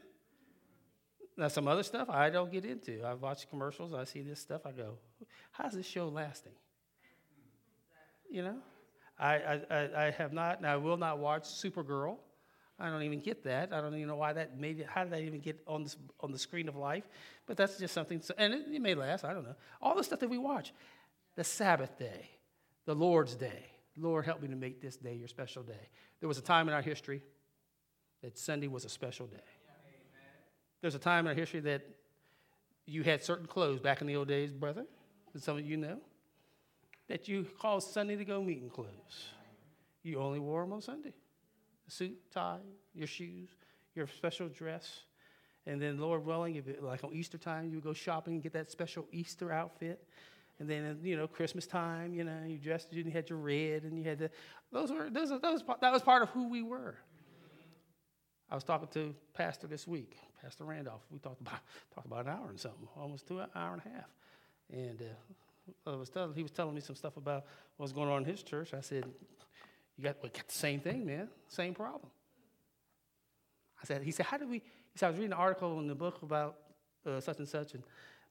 Now, 1.36 1.48
some 1.48 1.66
other 1.66 1.82
stuff 1.82 2.08
I 2.08 2.30
don't 2.30 2.52
get 2.52 2.64
into. 2.64 3.02
I 3.02 3.14
watch 3.14 3.48
commercials, 3.50 3.92
I 3.92 4.04
see 4.04 4.22
this 4.22 4.40
stuff, 4.40 4.62
I 4.64 4.72
go, 4.72 4.98
how's 5.50 5.72
this 5.72 5.86
show 5.86 6.08
lasting? 6.08 6.52
You 8.30 8.42
know? 8.44 8.56
I, 9.18 9.34
I, 9.70 10.06
I 10.06 10.10
have 10.10 10.32
not, 10.32 10.58
and 10.58 10.66
I 10.66 10.76
will 10.76 10.96
not 10.96 11.18
watch 11.18 11.44
Supergirl. 11.44 12.16
I 12.78 12.88
don't 12.90 13.02
even 13.02 13.20
get 13.20 13.44
that. 13.44 13.72
I 13.72 13.80
don't 13.80 13.94
even 13.94 14.08
know 14.08 14.16
why 14.16 14.32
that 14.32 14.58
made 14.58 14.80
it, 14.80 14.86
how 14.86 15.04
did 15.04 15.12
that 15.12 15.22
even 15.22 15.40
get 15.40 15.60
on, 15.66 15.84
this, 15.84 15.96
on 16.20 16.32
the 16.32 16.38
screen 16.38 16.68
of 16.68 16.74
life? 16.74 17.04
But 17.46 17.56
that's 17.56 17.78
just 17.78 17.94
something, 17.94 18.20
and 18.36 18.54
it, 18.54 18.66
it 18.72 18.82
may 18.82 18.94
last, 18.94 19.24
I 19.24 19.32
don't 19.32 19.44
know. 19.44 19.54
All 19.80 19.94
the 19.94 20.04
stuff 20.04 20.20
that 20.20 20.30
we 20.30 20.38
watch. 20.38 20.72
The 21.36 21.44
Sabbath 21.44 21.98
day, 21.98 22.30
the 22.86 22.94
Lord's 22.94 23.34
day. 23.34 23.66
Lord, 23.96 24.24
help 24.24 24.42
me 24.42 24.48
to 24.48 24.56
make 24.56 24.80
this 24.80 24.96
day 24.96 25.14
your 25.14 25.28
special 25.28 25.62
day. 25.62 25.88
There 26.20 26.28
was 26.28 26.38
a 26.38 26.42
time 26.42 26.68
in 26.68 26.74
our 26.74 26.82
history 26.82 27.22
that 28.22 28.38
Sunday 28.38 28.66
was 28.66 28.84
a 28.84 28.88
special 28.88 29.26
day. 29.26 29.36
There's 30.84 30.94
a 30.94 30.98
time 30.98 31.24
in 31.24 31.28
our 31.28 31.34
history 31.34 31.60
that 31.60 31.80
you 32.84 33.04
had 33.04 33.24
certain 33.24 33.46
clothes 33.46 33.80
back 33.80 34.02
in 34.02 34.06
the 34.06 34.16
old 34.16 34.28
days, 34.28 34.52
brother, 34.52 34.84
and 35.32 35.42
some 35.42 35.56
of 35.56 35.64
you 35.64 35.78
know, 35.78 35.96
that 37.08 37.26
you 37.26 37.46
called 37.58 37.82
Sunday 37.82 38.16
to 38.16 38.24
go 38.26 38.42
meeting 38.42 38.68
clothes. 38.68 39.30
You 40.02 40.20
only 40.20 40.40
wore 40.40 40.60
them 40.60 40.74
on 40.74 40.82
Sunday. 40.82 41.14
A 41.88 41.90
suit, 41.90 42.18
tie, 42.30 42.58
your 42.94 43.06
shoes, 43.06 43.48
your 43.94 44.06
special 44.06 44.46
dress. 44.50 45.04
And 45.64 45.80
then, 45.80 45.98
Lord 45.98 46.22
willing, 46.22 46.56
if 46.56 46.68
it, 46.68 46.82
like 46.82 47.02
on 47.02 47.14
Easter 47.14 47.38
time, 47.38 47.70
you 47.70 47.76
would 47.76 47.84
go 47.84 47.94
shopping 47.94 48.34
and 48.34 48.42
get 48.42 48.52
that 48.52 48.70
special 48.70 49.06
Easter 49.10 49.50
outfit. 49.50 50.06
And 50.58 50.68
then, 50.68 50.98
you 51.02 51.16
know, 51.16 51.26
Christmas 51.26 51.66
time, 51.66 52.12
you 52.12 52.24
know, 52.24 52.42
you 52.46 52.58
dressed, 52.58 52.92
you 52.92 53.10
had 53.10 53.30
your 53.30 53.38
red, 53.38 53.84
and 53.84 53.96
you 53.96 54.04
had 54.04 54.18
the, 54.18 54.30
those 54.70 54.92
were, 54.92 55.08
those, 55.08 55.30
those, 55.30 55.62
that 55.80 55.92
was 55.94 56.02
part 56.02 56.22
of 56.22 56.28
who 56.28 56.50
we 56.50 56.60
were. 56.60 56.96
I 58.50 58.54
was 58.54 58.64
talking 58.64 58.88
to 58.88 59.14
Pastor 59.32 59.66
this 59.66 59.88
week, 59.88 60.18
Pastor 60.44 60.64
Randolph. 60.64 61.00
We 61.10 61.18
talked 61.18 61.40
about 61.40 61.60
talked 61.94 62.06
about 62.06 62.26
an 62.26 62.32
hour 62.32 62.50
and 62.50 62.60
something, 62.60 62.86
almost 62.96 63.26
two 63.26 63.40
hour 63.40 63.72
and 63.72 63.82
a 63.84 63.88
half. 63.88 64.10
And 64.70 65.00
uh, 65.00 65.90
I 65.90 65.96
was 65.96 66.10
telling, 66.10 66.34
he 66.34 66.42
was 66.42 66.52
telling 66.52 66.74
me 66.74 66.82
some 66.82 66.94
stuff 66.94 67.16
about 67.16 67.46
what's 67.78 67.92
going 67.92 68.10
on 68.10 68.22
in 68.22 68.28
his 68.28 68.42
church. 68.42 68.74
I 68.74 68.82
said, 68.82 69.06
"You 69.96 70.04
got, 70.04 70.20
got 70.20 70.34
the 70.34 70.54
same 70.54 70.80
thing, 70.80 71.06
man. 71.06 71.28
Same 71.48 71.72
problem." 71.72 72.10
I 73.82 73.86
said, 73.86 74.02
"He 74.02 74.10
said, 74.10 74.26
how 74.26 74.36
did 74.36 74.50
we?" 74.50 74.58
He 74.58 74.98
said, 74.98 75.06
"I 75.06 75.10
was 75.10 75.18
reading 75.18 75.32
an 75.32 75.38
article 75.38 75.80
in 75.80 75.86
the 75.86 75.94
book 75.94 76.22
about 76.22 76.56
uh, 77.06 77.20
such 77.20 77.38
and 77.38 77.48
such, 77.48 77.72
and 77.72 77.82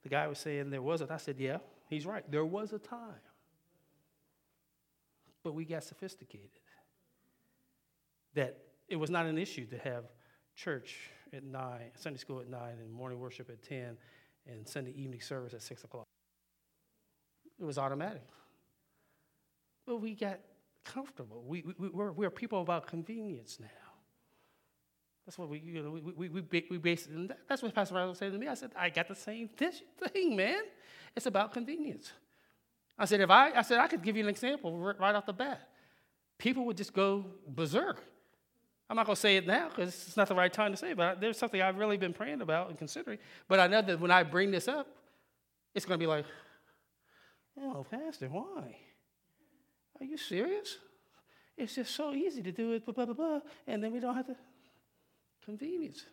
the 0.03 0.10
guy 0.10 0.27
was 0.27 0.38
saying 0.38 0.70
there 0.70 0.84
was 0.84 1.01
a." 1.01 1.12
I 1.12 1.17
said, 1.17 1.39
"Yeah, 1.39 1.58
he's 1.89 2.05
right. 2.05 2.24
There 2.29 2.46
was 2.46 2.74
a 2.74 2.79
time, 2.79 3.24
but 5.43 5.55
we 5.55 5.65
got 5.65 5.84
sophisticated. 5.84 6.50
That 8.36 8.60
it 8.88 8.98
was 8.98 9.10
not 9.10 9.25
an 9.25 9.39
issue 9.39 9.65
to 9.65 9.79
have 9.79 10.03
church 10.55 11.10
at 11.34 11.44
9, 11.44 11.80
Sunday 11.96 12.20
school 12.20 12.40
at 12.40 12.50
9, 12.50 12.60
and 12.82 12.92
morning 12.92 13.20
worship 13.20 13.50
at 13.50 13.62
10, 13.63 13.98
and 14.48 14.68
Sunday 14.68 14.92
evening 14.92 15.22
service 15.22 15.54
at 15.54 15.62
6 15.62 15.84
o'clock. 15.84 16.06
It 17.60 17.66
was 17.66 17.78
automatic. 17.78 18.24
But 19.86 20.02
we 20.02 20.16
got 20.16 20.40
comfortable. 20.84 21.44
We, 21.46 21.63
we, 21.78 21.90
we're, 21.90 22.12
we're 22.12 22.30
people 22.30 22.62
about 22.62 22.88
convenience 22.88 23.58
now. 23.60 23.68
That's 25.25 25.38
what 25.38 25.50
we, 25.50 25.60
you 25.60 25.82
know, 25.82 25.92
we, 25.92 26.02
we, 26.02 26.30
we, 26.30 26.66
we 26.70 26.78
base 26.78 27.08
that's 27.48 27.63
what 27.63 27.74
Pastor 27.74 27.96
Riley 27.96 28.13
said 28.16 28.34
to 28.34 28.38
me. 28.38 28.48
I 28.48 28.56
said, 28.56 28.72
I 28.75 28.90
got 28.90 29.08
the 29.08 29.16
same 29.16 29.48
thing, 29.48 30.36
man. 30.36 30.63
It's 31.16 31.25
about 31.25 31.54
convenience. 31.54 32.12
I 32.98 33.06
said, 33.06 33.22
if 33.22 33.30
I, 33.30 33.52
I 33.52 33.62
said, 33.62 33.80
I 33.80 33.88
could 33.88 34.04
give 34.04 34.18
you 34.18 34.24
an 34.24 34.30
example 34.30 34.78
right 34.78 35.16
off 35.16 35.25
the 35.25 35.34
bat. 35.34 35.70
People 36.38 36.66
would 36.66 36.78
just 36.78 36.94
go 36.94 37.25
berserk 37.48 38.04
I'm 38.93 38.97
not 38.97 39.07
going 39.07 39.15
to 39.15 39.21
say 39.21 39.38
it 39.38 39.47
now 39.47 39.69
because 39.69 40.05
it's 40.05 40.15
not 40.15 40.27
the 40.27 40.35
right 40.35 40.53
time 40.53 40.69
to 40.69 40.77
say 40.77 40.91
it, 40.91 40.97
but 40.97 41.19
there's 41.19 41.35
something 41.35 41.59
I've 41.59 41.79
really 41.79 41.97
been 41.97 42.13
praying 42.13 42.41
about 42.41 42.69
and 42.69 42.77
considering. 42.77 43.17
But 43.47 43.59
I 43.59 43.65
know 43.65 43.81
that 43.81 44.00
when 44.00 44.12
I 44.12 44.21
bring 44.21 44.51
this 44.51 44.67
up, 44.67 44.85
it's 45.73 45.83
going 45.83 46.00
to 46.00 46.03
be 46.03 46.05
like, 46.05 46.25
oh, 47.59 47.88
Pastor, 47.89 48.27
why? 48.27 48.77
Are 50.00 50.05
you 50.05 50.15
serious? 50.15 50.77
It's 51.57 51.73
just 51.73 51.95
so 51.95 52.13
easy 52.13 52.43
to 52.43 52.51
do 52.51 52.73
it, 52.73 52.85
blah, 52.85 52.93
blah, 52.93 53.05
blah, 53.05 53.15
blah, 53.15 53.39
and 53.65 53.83
then 53.83 53.91
we 53.91 54.00
don't 54.00 54.13
have 54.15 54.27
to. 54.27 54.35
Convenience. 55.43 56.05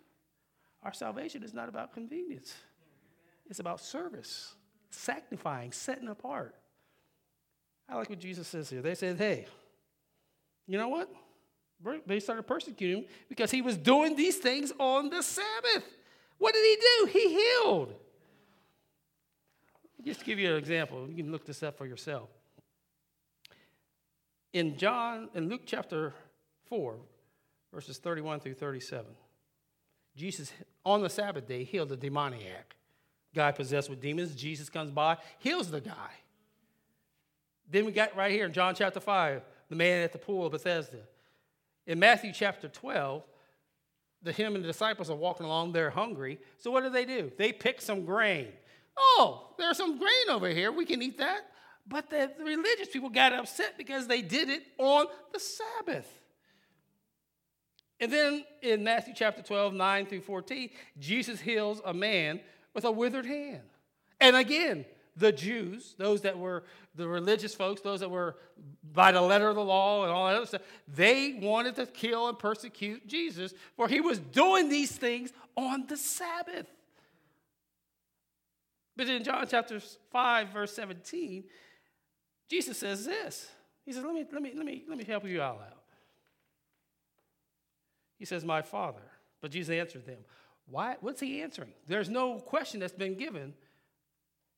Our 0.82 0.94
salvation 0.94 1.42
is 1.42 1.52
not 1.52 1.68
about 1.68 1.92
convenience, 1.92 2.54
it's 3.50 3.60
about 3.60 3.82
service, 3.82 4.54
sanctifying, 4.88 5.72
setting 5.72 6.08
apart. 6.08 6.54
I 7.90 7.96
like 7.96 8.08
what 8.08 8.20
Jesus 8.20 8.48
says 8.48 8.70
here. 8.70 8.80
They 8.80 8.94
said, 8.94 9.18
hey, 9.18 9.48
you 10.66 10.78
know 10.78 10.88
what? 10.88 11.10
They 12.06 12.20
started 12.20 12.42
persecuting 12.44 13.02
him 13.02 13.08
because 13.28 13.50
he 13.50 13.62
was 13.62 13.76
doing 13.76 14.16
these 14.16 14.36
things 14.36 14.72
on 14.78 15.10
the 15.10 15.22
Sabbath. 15.22 15.84
What 16.38 16.54
did 16.54 16.64
he 16.64 16.76
do? 16.76 17.18
He 17.18 17.34
healed. 17.34 17.94
Just 20.04 20.20
to 20.20 20.26
give 20.26 20.38
you 20.38 20.50
an 20.50 20.56
example, 20.56 21.08
you 21.08 21.22
can 21.22 21.30
look 21.30 21.44
this 21.44 21.62
up 21.62 21.76
for 21.76 21.86
yourself. 21.86 22.28
In 24.52 24.76
John, 24.76 25.28
in 25.34 25.48
Luke 25.48 25.62
chapter 25.66 26.14
4, 26.68 26.96
verses 27.72 27.98
31 27.98 28.40
through 28.40 28.54
37, 28.54 29.06
Jesus, 30.16 30.52
on 30.84 31.02
the 31.02 31.10
Sabbath 31.10 31.46
day, 31.46 31.64
healed 31.64 31.92
a 31.92 31.96
demoniac. 31.96 32.74
Guy 33.34 33.52
possessed 33.52 33.88
with 33.88 34.00
demons. 34.00 34.34
Jesus 34.34 34.68
comes 34.68 34.90
by, 34.90 35.18
heals 35.38 35.70
the 35.70 35.80
guy. 35.80 36.10
Then 37.70 37.84
we 37.84 37.92
got 37.92 38.16
right 38.16 38.32
here 38.32 38.46
in 38.46 38.52
John 38.52 38.74
chapter 38.74 38.98
5, 38.98 39.42
the 39.68 39.76
man 39.76 40.02
at 40.02 40.12
the 40.12 40.18
pool 40.18 40.46
of 40.46 40.52
Bethesda. 40.52 40.98
In 41.90 41.98
Matthew 41.98 42.32
chapter 42.32 42.68
12, 42.68 43.24
the 44.22 44.30
him 44.30 44.54
and 44.54 44.62
the 44.62 44.68
disciples 44.68 45.10
are 45.10 45.16
walking 45.16 45.44
along, 45.44 45.72
they're 45.72 45.90
hungry. 45.90 46.38
So 46.58 46.70
what 46.70 46.84
do 46.84 46.88
they 46.88 47.04
do? 47.04 47.32
They 47.36 47.50
pick 47.50 47.80
some 47.80 48.04
grain. 48.04 48.46
Oh, 48.96 49.48
there's 49.58 49.78
some 49.78 49.98
grain 49.98 50.28
over 50.28 50.48
here. 50.50 50.70
We 50.70 50.84
can 50.84 51.02
eat 51.02 51.18
that. 51.18 51.40
But 51.88 52.08
the 52.08 52.30
religious 52.38 52.90
people 52.92 53.08
got 53.08 53.32
upset 53.32 53.76
because 53.76 54.06
they 54.06 54.22
did 54.22 54.50
it 54.50 54.62
on 54.78 55.06
the 55.32 55.40
Sabbath. 55.40 56.06
And 57.98 58.12
then 58.12 58.44
in 58.62 58.84
Matthew 58.84 59.12
chapter 59.16 59.42
12, 59.42 59.74
9 59.74 60.06
through 60.06 60.20
14, 60.20 60.70
Jesus 61.00 61.40
heals 61.40 61.82
a 61.84 61.92
man 61.92 62.38
with 62.72 62.84
a 62.84 62.92
withered 62.92 63.26
hand. 63.26 63.64
And 64.20 64.36
again, 64.36 64.84
the 65.20 65.30
Jews, 65.30 65.94
those 65.98 66.22
that 66.22 66.38
were 66.38 66.64
the 66.94 67.06
religious 67.06 67.54
folks, 67.54 67.82
those 67.82 68.00
that 68.00 68.10
were 68.10 68.36
by 68.92 69.12
the 69.12 69.20
letter 69.20 69.48
of 69.48 69.54
the 69.54 69.62
law 69.62 70.02
and 70.02 70.12
all 70.12 70.26
that 70.26 70.36
other 70.36 70.46
stuff, 70.46 70.62
they 70.88 71.38
wanted 71.40 71.76
to 71.76 71.86
kill 71.86 72.28
and 72.28 72.38
persecute 72.38 73.06
Jesus, 73.06 73.54
for 73.76 73.86
he 73.86 74.00
was 74.00 74.18
doing 74.18 74.68
these 74.68 74.90
things 74.90 75.32
on 75.56 75.86
the 75.86 75.96
Sabbath. 75.96 76.66
But 78.96 79.08
in 79.08 79.22
John 79.22 79.46
chapter 79.48 79.78
5, 80.10 80.48
verse 80.48 80.72
17, 80.74 81.44
Jesus 82.48 82.78
says 82.78 83.04
this. 83.04 83.48
He 83.84 83.92
says, 83.92 84.02
Let 84.04 84.14
me, 84.14 84.26
let 84.32 84.42
me, 84.42 84.52
let 84.56 84.66
me, 84.66 84.84
let 84.88 84.98
me 84.98 85.04
help 85.04 85.26
you 85.26 85.40
all 85.40 85.60
out. 85.60 85.82
He 88.18 88.24
says, 88.24 88.44
My 88.44 88.62
Father. 88.62 89.02
But 89.40 89.52
Jesus 89.52 89.72
answered 89.72 90.04
them. 90.04 90.18
Why? 90.66 90.96
What's 91.00 91.20
he 91.20 91.40
answering? 91.40 91.72
There's 91.86 92.08
no 92.08 92.38
question 92.38 92.80
that's 92.80 92.92
been 92.92 93.16
given 93.16 93.54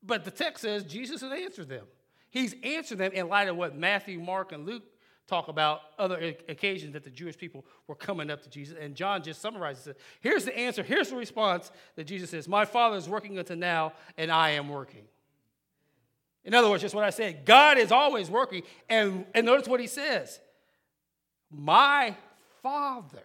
but 0.02 0.24
the 0.24 0.30
text 0.30 0.62
says 0.62 0.84
Jesus 0.84 1.20
has 1.20 1.32
answered 1.32 1.68
them. 1.68 1.86
He's 2.30 2.54
answered 2.62 2.98
them 2.98 3.12
in 3.12 3.28
light 3.28 3.48
of 3.48 3.56
what 3.56 3.76
Matthew, 3.76 4.18
Mark, 4.18 4.52
and 4.52 4.66
Luke 4.66 4.84
talk 5.26 5.48
about 5.48 5.80
other 5.98 6.34
occasions 6.48 6.94
that 6.94 7.04
the 7.04 7.10
Jewish 7.10 7.36
people 7.36 7.64
were 7.86 7.94
coming 7.94 8.30
up 8.30 8.42
to 8.42 8.50
Jesus. 8.50 8.76
And 8.80 8.94
John 8.94 9.22
just 9.22 9.40
summarizes 9.40 9.86
it. 9.88 10.00
Here's 10.20 10.44
the 10.44 10.56
answer. 10.58 10.82
Here's 10.82 11.10
the 11.10 11.16
response 11.16 11.70
that 11.96 12.04
Jesus 12.04 12.30
says 12.30 12.48
My 12.48 12.64
Father 12.64 12.96
is 12.96 13.08
working 13.08 13.38
until 13.38 13.56
now, 13.56 13.92
and 14.16 14.30
I 14.30 14.50
am 14.50 14.68
working. 14.68 15.04
In 16.44 16.54
other 16.54 16.68
words, 16.68 16.82
just 16.82 16.94
what 16.94 17.04
I 17.04 17.10
said 17.10 17.44
God 17.44 17.78
is 17.78 17.92
always 17.92 18.30
working. 18.30 18.62
And, 18.88 19.26
and 19.34 19.46
notice 19.46 19.68
what 19.68 19.80
he 19.80 19.86
says 19.86 20.40
My 21.50 22.16
Father 22.62 23.22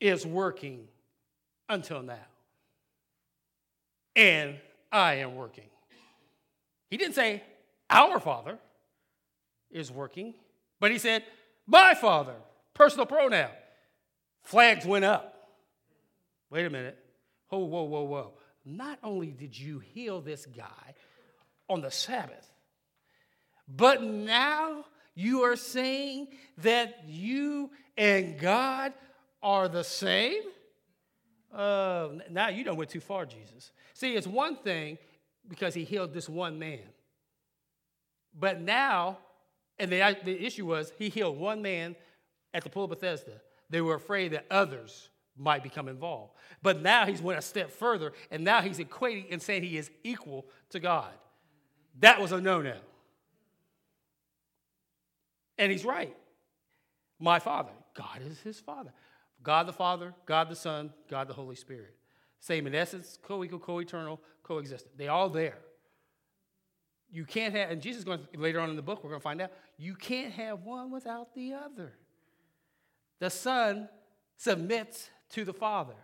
is 0.00 0.26
working 0.26 0.88
until 1.68 2.02
now 2.02 2.31
and 4.14 4.56
I 4.90 5.14
am 5.14 5.36
working. 5.36 5.68
He 6.90 6.96
didn't 6.96 7.14
say, 7.14 7.42
Our 7.88 8.20
Father 8.20 8.58
is 9.70 9.90
working, 9.90 10.34
but 10.80 10.90
he 10.90 10.98
said, 10.98 11.24
My 11.66 11.94
Father, 11.94 12.34
personal 12.74 13.06
pronoun. 13.06 13.50
Flags 14.42 14.84
went 14.84 15.04
up. 15.04 15.34
Wait 16.50 16.66
a 16.66 16.70
minute. 16.70 16.98
Whoa, 17.48 17.58
whoa, 17.58 17.84
whoa, 17.84 18.02
whoa. 18.02 18.32
Not 18.64 18.98
only 19.02 19.28
did 19.28 19.58
you 19.58 19.78
heal 19.78 20.20
this 20.20 20.46
guy 20.46 20.94
on 21.68 21.80
the 21.80 21.90
Sabbath, 21.90 22.52
but 23.68 24.02
now 24.02 24.84
you 25.14 25.42
are 25.42 25.56
saying 25.56 26.28
that 26.58 27.04
you 27.06 27.70
and 27.96 28.38
God 28.38 28.92
are 29.42 29.68
the 29.68 29.84
same? 29.84 30.42
Uh, 31.52 32.08
now 32.30 32.48
you 32.48 32.64
don't 32.64 32.76
went 32.76 32.90
too 32.90 33.00
far, 33.00 33.26
Jesus. 33.26 33.72
See, 33.94 34.14
it's 34.14 34.26
one 34.26 34.56
thing 34.56 34.98
because 35.48 35.74
he 35.74 35.84
healed 35.84 36.14
this 36.14 36.28
one 36.28 36.58
man. 36.58 36.80
But 38.38 38.60
now, 38.60 39.18
and 39.78 39.90
the, 39.92 40.16
the 40.24 40.44
issue 40.44 40.66
was 40.66 40.92
he 40.98 41.08
healed 41.08 41.38
one 41.38 41.60
man 41.60 41.94
at 42.54 42.64
the 42.64 42.70
pool 42.70 42.84
of 42.84 42.90
Bethesda. 42.90 43.40
They 43.68 43.80
were 43.80 43.94
afraid 43.94 44.32
that 44.32 44.46
others 44.50 45.08
might 45.36 45.62
become 45.62 45.88
involved. 45.88 46.32
But 46.62 46.80
now 46.82 47.06
he's 47.06 47.20
went 47.22 47.38
a 47.38 47.42
step 47.42 47.70
further, 47.70 48.12
and 48.30 48.44
now 48.44 48.60
he's 48.60 48.78
equating 48.78 49.26
and 49.30 49.42
saying 49.42 49.62
he 49.62 49.76
is 49.76 49.90
equal 50.04 50.46
to 50.70 50.80
God. 50.80 51.10
That 52.00 52.20
was 52.20 52.32
a 52.32 52.40
no-no. 52.40 52.76
And 55.58 55.70
he's 55.70 55.84
right. 55.84 56.16
My 57.18 57.38
father, 57.38 57.72
God 57.94 58.20
is 58.26 58.40
his 58.40 58.58
father. 58.58 58.92
God 59.42 59.66
the 59.66 59.72
Father, 59.72 60.14
God 60.26 60.48
the 60.48 60.56
Son, 60.56 60.92
God 61.08 61.28
the 61.28 61.34
Holy 61.34 61.56
Spirit. 61.56 61.94
Same 62.40 62.66
in 62.66 62.74
essence, 62.74 63.18
co 63.22 63.44
equal, 63.44 63.58
co 63.58 63.78
eternal, 63.78 64.20
coexistent. 64.42 64.96
They 64.96 65.08
all 65.08 65.28
there. 65.28 65.58
You 67.10 67.24
can't 67.24 67.54
have, 67.54 67.70
and 67.70 67.82
Jesus 67.82 68.00
is 68.00 68.04
going 68.04 68.20
to, 68.20 68.40
later 68.40 68.58
on 68.58 68.70
in 68.70 68.76
the 68.76 68.82
book, 68.82 69.04
we're 69.04 69.10
going 69.10 69.20
to 69.20 69.24
find 69.24 69.40
out, 69.42 69.52
you 69.76 69.94
can't 69.94 70.32
have 70.32 70.62
one 70.62 70.90
without 70.90 71.34
the 71.34 71.52
other. 71.52 71.92
The 73.20 73.30
Son 73.30 73.88
submits 74.36 75.10
to 75.30 75.44
the 75.44 75.52
Father, 75.52 75.94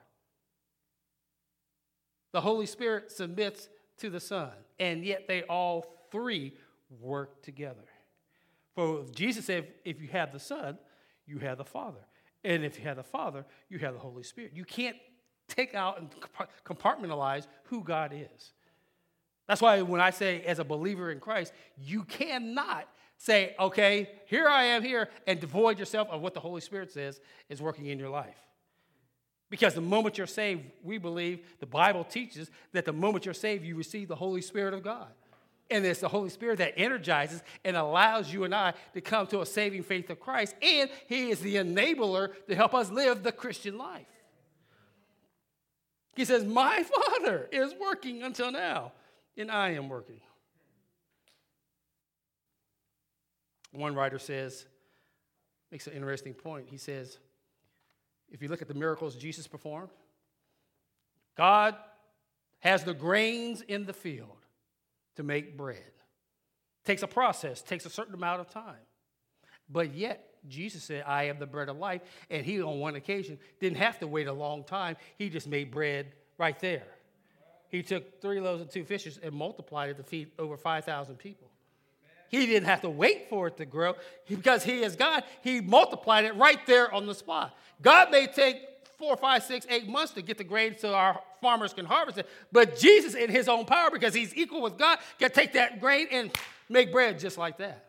the 2.33 2.41
Holy 2.41 2.67
Spirit 2.67 3.11
submits 3.11 3.69
to 3.99 4.11
the 4.11 4.21
Son, 4.21 4.51
and 4.79 5.05
yet 5.05 5.27
they 5.27 5.43
all 5.43 6.07
three 6.13 6.55
work 7.01 7.43
together. 7.43 7.85
For 8.75 9.05
Jesus 9.13 9.47
said, 9.47 9.67
if 9.85 10.01
you 10.01 10.09
have 10.09 10.33
the 10.33 10.39
Son, 10.39 10.79
you 11.27 11.39
have 11.39 11.59
the 11.59 11.65
Father. 11.65 12.07
And 12.49 12.65
if 12.65 12.79
you 12.79 12.85
have 12.85 12.97
the 12.97 13.03
Father, 13.03 13.45
you 13.69 13.79
have 13.81 13.93
the 13.93 14.01
Holy 14.01 14.23
Spirit. 14.23 14.53
You 14.55 14.65
can't 14.65 14.97
take 15.49 15.75
out 15.75 16.01
and 16.01 16.09
compartmentalize 16.65 17.47
who 17.65 17.85
God 17.85 18.15
is. 18.15 18.53
That's 19.47 19.61
why 19.61 19.83
when 19.83 20.01
I 20.01 20.09
say, 20.09 20.41
as 20.43 20.59
a 20.59 20.65
believer 20.65 21.11
in 21.11 21.21
Christ, 21.21 21.53
you 21.77 22.05
cannot 22.05 22.89
say, 23.19 23.55
okay, 23.61 24.09
here 24.25 24.49
I 24.49 24.65
am 24.65 24.83
here, 24.83 25.11
and 25.27 25.39
devoid 25.39 25.79
yourself 25.79 26.09
of 26.09 26.23
what 26.23 26.33
the 26.33 26.41
Holy 26.41 26.63
Spirit 26.63 26.91
says 26.91 27.21
is 27.51 27.61
working 27.61 27.85
in 27.87 27.99
your 27.99 28.09
life. 28.09 28.39
Because 29.51 29.75
the 29.75 29.83
moment 29.83 30.17
you're 30.17 30.27
saved, 30.27 30.63
we 30.83 30.97
believe 30.97 31.41
the 31.61 31.67
Bible 31.67 32.03
teaches 32.03 32.51
that 32.73 32.87
the 32.87 32.95
moment 32.95 33.27
you're 33.27 33.35
saved, 33.35 33.63
you 33.63 33.77
receive 33.77 34.09
the 34.09 34.17
Holy 34.17 34.41
Spirit 34.41 34.73
of 34.73 34.83
God. 34.83 35.09
And 35.71 35.85
it's 35.85 36.01
the 36.01 36.09
Holy 36.09 36.31
Spirit 36.31 36.59
that 36.59 36.79
energizes 36.79 37.43
and 37.65 37.77
allows 37.77 38.33
you 38.33 38.45
and 38.45 38.55
I 38.55 38.75
to 38.95 39.01
come 39.01 39.27
to 39.29 39.43
a 39.43 39.47
saving 39.47 39.83
faith 39.83 40.09
of 40.09 40.19
Christ. 40.19 40.55
And 40.63 40.89
He 41.07 41.31
is 41.31 41.41
the 41.41 41.57
enabler 41.57 42.31
to 42.47 42.55
help 42.55 42.75
us 42.75 42.91
live 42.91 43.23
the 43.23 43.33
Christian 43.33 43.77
life. 43.77 44.07
He 46.17 46.25
says, 46.25 46.45
My 46.45 46.83
Father 46.83 47.49
is 47.53 47.75
working 47.79 48.23
until 48.23 48.51
now, 48.51 48.93
and 49.37 49.51
I 49.51 49.71
am 49.71 49.89
working. 49.89 50.21
One 53.73 53.95
writer 53.95 54.19
says, 54.19 54.67
makes 55.71 55.87
an 55.87 55.93
interesting 55.93 56.35
point. 56.35 56.67
He 56.69 56.79
says, 56.79 57.19
if 58.31 58.43
you 58.43 58.49
look 58.49 58.63
at 58.63 58.69
the 58.69 58.75
miracles 58.75 59.17
Jesus 59.17 59.47
performed, 59.47 59.91
God 61.37 61.77
has 62.61 62.85
the 62.85 62.95
grains 62.95 63.63
in 63.63 63.87
the 63.87 63.93
field 63.93 64.38
to 65.19 65.25
make 65.25 65.57
bread. 65.57 65.83
Takes 66.85 67.03
a 67.03 67.09
process, 67.09 67.61
takes 67.61 67.85
a 67.85 67.91
certain 67.91 68.15
amount 68.15 68.41
of 68.41 68.49
time. 68.49 68.87
But 69.69 69.93
yet, 69.95 70.25
Jesus 70.47 70.85
said, 70.85 71.03
I 71.07 71.25
am 71.25 71.41
the 71.41 71.47
bread 71.47 71.69
of 71.69 71.77
life. 71.77 72.03
And 72.31 72.47
he, 72.47 72.63
on 72.63 72.79
one 72.79 72.95
occasion, 72.95 73.37
didn't 73.59 73.79
have 73.79 73.99
to 73.99 74.07
wait 74.07 74.29
a 74.29 74.33
long 74.33 74.63
time. 74.63 74.97
He 75.19 75.29
just 75.29 75.49
made 75.49 75.73
bread 75.73 76.13
right 76.39 76.59
there. 76.61 76.87
He 77.69 77.83
took 77.83 78.23
three 78.23 78.39
loaves 78.39 78.63
and 78.63 78.71
two 78.71 78.85
fishes 78.85 79.19
and 79.21 79.35
multiplied 79.35 79.91
it 79.91 79.97
to 79.97 80.05
feed 80.05 80.31
over 80.39 80.57
5,000 80.57 81.17
people. 81.17 81.51
He 82.29 82.47
didn't 82.47 82.69
have 82.69 82.83
to 82.83 82.91
wait 82.91 83.29
for 83.29 83.49
it 83.49 83.57
to 83.57 83.67
grow 83.67 83.97
because 84.29 84.63
he 84.63 84.85
is 84.85 84.95
God. 84.95 85.25
He 85.43 85.61
multiplied 85.61 86.27
it 86.27 86.37
right 86.37 86.65
there 86.65 86.95
on 86.95 87.07
the 87.07 87.15
spot. 87.15 87.57
God 87.83 88.13
may 88.13 88.29
take 88.29 88.63
four, 88.99 89.17
five, 89.17 89.43
six, 89.43 89.67
eight 89.69 89.89
months 89.89 90.13
to 90.13 90.23
get 90.23 90.39
the 90.39 90.45
grain 90.45 90.77
to 90.77 90.95
our 90.95 91.21
farmers 91.41 91.73
can 91.73 91.85
harvest 91.85 92.19
it. 92.19 92.29
But 92.53 92.79
Jesus, 92.79 93.15
in 93.15 93.31
his 93.31 93.49
own 93.49 93.65
power, 93.65 93.91
because 93.91 94.15
he's 94.15 94.35
equal 94.37 94.63
with 94.63 94.79
God, 94.79 94.99
can 95.19 95.31
take 95.31 95.53
that 95.55 95.81
grain 95.81 96.07
and 96.11 96.31
make 96.69 96.93
bread 96.93 97.19
just 97.19 97.39
like 97.39 97.59
that. 97.59 97.87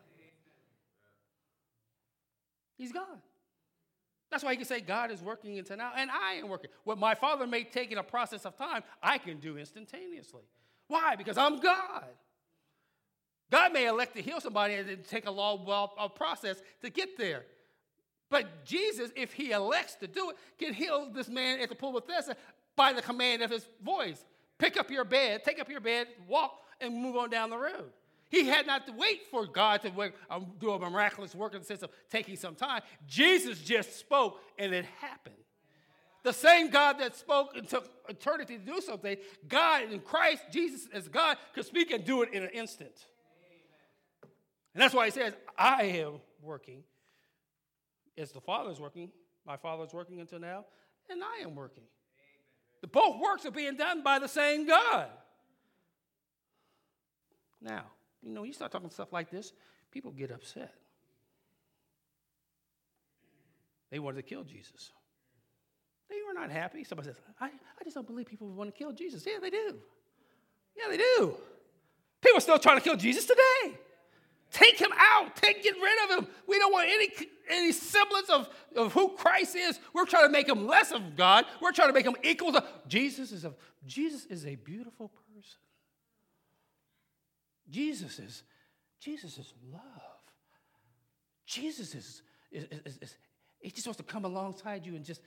He's 2.77 2.91
God. 2.91 3.19
That's 4.31 4.43
why 4.43 4.51
he 4.51 4.57
can 4.57 4.65
say 4.65 4.79
God 4.79 5.11
is 5.11 5.21
working 5.21 5.57
into 5.57 5.75
now, 5.75 5.91
and 5.95 6.09
I 6.11 6.33
am 6.35 6.49
working. 6.49 6.69
What 6.83 6.97
my 6.97 7.15
father 7.15 7.47
may 7.47 7.63
take 7.63 7.91
in 7.91 7.97
a 7.97 8.03
process 8.03 8.45
of 8.45 8.57
time, 8.57 8.83
I 9.01 9.17
can 9.17 9.39
do 9.39 9.57
instantaneously. 9.57 10.43
Why? 10.87 11.15
Because 11.15 11.37
I'm 11.37 11.59
God. 11.59 12.05
God 13.51 13.73
may 13.73 13.87
elect 13.87 14.15
to 14.15 14.21
heal 14.21 14.39
somebody 14.39 14.75
and 14.75 15.03
take 15.07 15.25
a 15.25 15.31
long 15.31 15.65
well, 15.65 15.93
a 15.99 16.07
process 16.07 16.61
to 16.81 16.89
get 16.89 17.17
there. 17.17 17.45
But 18.29 18.63
Jesus, 18.63 19.11
if 19.15 19.33
he 19.33 19.51
elects 19.51 19.95
to 19.95 20.07
do 20.07 20.29
it, 20.29 20.37
can 20.59 20.73
heal 20.73 21.09
this 21.11 21.29
man 21.29 21.59
at 21.59 21.69
the 21.69 21.75
pool 21.75 21.97
of 21.97 22.05
Bethesda 22.05 22.35
by 22.79 22.93
the 22.93 23.01
command 23.01 23.41
of 23.41 23.51
his 23.51 23.67
voice. 23.83 24.23
Pick 24.57 24.79
up 24.79 24.89
your 24.89 25.03
bed, 25.03 25.43
take 25.43 25.59
up 25.59 25.69
your 25.69 25.81
bed, 25.81 26.07
walk, 26.29 26.61
and 26.79 26.95
move 26.95 27.17
on 27.17 27.29
down 27.29 27.49
the 27.49 27.57
road. 27.57 27.91
He 28.29 28.45
had 28.45 28.65
not 28.65 28.87
to 28.87 28.93
wait 28.93 29.23
for 29.29 29.45
God 29.45 29.81
to 29.81 29.89
work, 29.89 30.13
um, 30.29 30.47
do 30.61 30.71
a 30.71 30.79
miraculous 30.79 31.35
work 31.35 31.53
in 31.53 31.59
the 31.59 31.65
sense 31.65 31.83
of 31.83 31.89
taking 32.09 32.37
some 32.37 32.55
time. 32.55 32.81
Jesus 33.05 33.59
just 33.59 33.99
spoke 33.99 34.39
and 34.57 34.73
it 34.73 34.85
happened. 35.01 35.35
The 36.23 36.31
same 36.31 36.69
God 36.69 36.99
that 36.99 37.17
spoke 37.17 37.57
and 37.57 37.67
took 37.67 37.89
eternity 38.07 38.57
to 38.57 38.63
do 38.63 38.79
something, 38.79 39.17
God 39.49 39.91
in 39.91 39.99
Christ, 39.99 40.43
Jesus 40.49 40.87
as 40.93 41.09
God, 41.09 41.35
could 41.53 41.65
speak 41.65 41.91
and 41.91 42.05
do 42.05 42.21
it 42.21 42.31
in 42.31 42.43
an 42.43 42.49
instant. 42.53 43.07
And 44.73 44.81
that's 44.81 44.93
why 44.93 45.03
he 45.03 45.11
says, 45.11 45.33
I 45.57 45.83
am 45.83 46.21
working 46.41 46.83
as 48.17 48.31
the 48.31 48.41
Father 48.41 48.71
is 48.71 48.79
working, 48.79 49.09
my 49.45 49.57
Father 49.57 49.83
is 49.83 49.93
working 49.93 50.21
until 50.21 50.39
now, 50.39 50.63
and 51.09 51.21
I 51.21 51.43
am 51.43 51.55
working. 51.55 51.83
The 52.81 52.87
both 52.87 53.19
works 53.19 53.45
are 53.45 53.51
being 53.51 53.75
done 53.75 54.03
by 54.03 54.19
the 54.19 54.27
same 54.27 54.67
God. 54.67 55.07
Now, 57.61 57.85
you 58.21 58.31
know, 58.31 58.43
you 58.43 58.53
start 58.53 58.71
talking 58.71 58.89
stuff 58.89 59.11
like 59.11 59.29
this, 59.29 59.53
people 59.91 60.11
get 60.11 60.31
upset. 60.31 60.73
They 63.91 63.99
wanted 63.99 64.17
to 64.17 64.23
kill 64.23 64.43
Jesus. 64.43 64.91
They 66.09 66.17
were 66.27 66.33
not 66.33 66.51
happy. 66.51 66.83
Somebody 66.83 67.09
says, 67.09 67.17
I, 67.39 67.47
I 67.47 67.83
just 67.83 67.95
don't 67.95 68.07
believe 68.07 68.27
people 68.27 68.49
want 68.49 68.73
to 68.73 68.77
kill 68.77 68.91
Jesus. 68.91 69.25
Yeah, 69.25 69.39
they 69.41 69.49
do. 69.49 69.75
Yeah, 70.77 70.89
they 70.89 70.97
do. 70.97 71.35
People 72.21 72.37
are 72.37 72.41
still 72.41 72.59
trying 72.59 72.77
to 72.77 72.83
kill 72.83 72.95
Jesus 72.95 73.25
today. 73.25 73.77
Take 74.51 74.79
him 74.79 74.91
out. 74.97 75.35
Take 75.35 75.63
get 75.63 75.75
rid 75.75 76.03
of 76.03 76.17
him. 76.17 76.27
We 76.47 76.57
don't 76.57 76.71
want 76.71 76.89
any, 76.89 77.09
any 77.49 77.71
semblance 77.71 78.29
of, 78.29 78.49
of 78.75 78.93
who 78.93 79.09
Christ 79.09 79.55
is. 79.55 79.79
We're 79.93 80.05
trying 80.05 80.25
to 80.25 80.31
make 80.31 80.47
him 80.47 80.67
less 80.67 80.91
of 80.91 81.15
God. 81.15 81.45
We're 81.61 81.71
trying 81.71 81.89
to 81.89 81.93
make 81.93 82.05
him 82.05 82.15
equal 82.23 82.51
to 82.53 82.63
Jesus 82.87 83.31
is 83.31 83.45
a 83.45 83.53
Jesus 83.85 84.25
is 84.25 84.45
a 84.45 84.55
beautiful 84.55 85.09
person. 85.09 85.59
Jesus 87.69 88.19
is 88.19 88.43
Jesus 88.99 89.37
is 89.37 89.53
love. 89.71 89.81
Jesus 91.45 91.95
is, 91.95 92.21
is, 92.51 92.65
is, 92.85 92.97
is 93.01 93.17
he 93.61 93.71
just 93.71 93.87
wants 93.87 93.97
to 93.97 94.03
come 94.03 94.25
alongside 94.25 94.85
you 94.85 94.95
and 94.95 95.03
just 95.03 95.21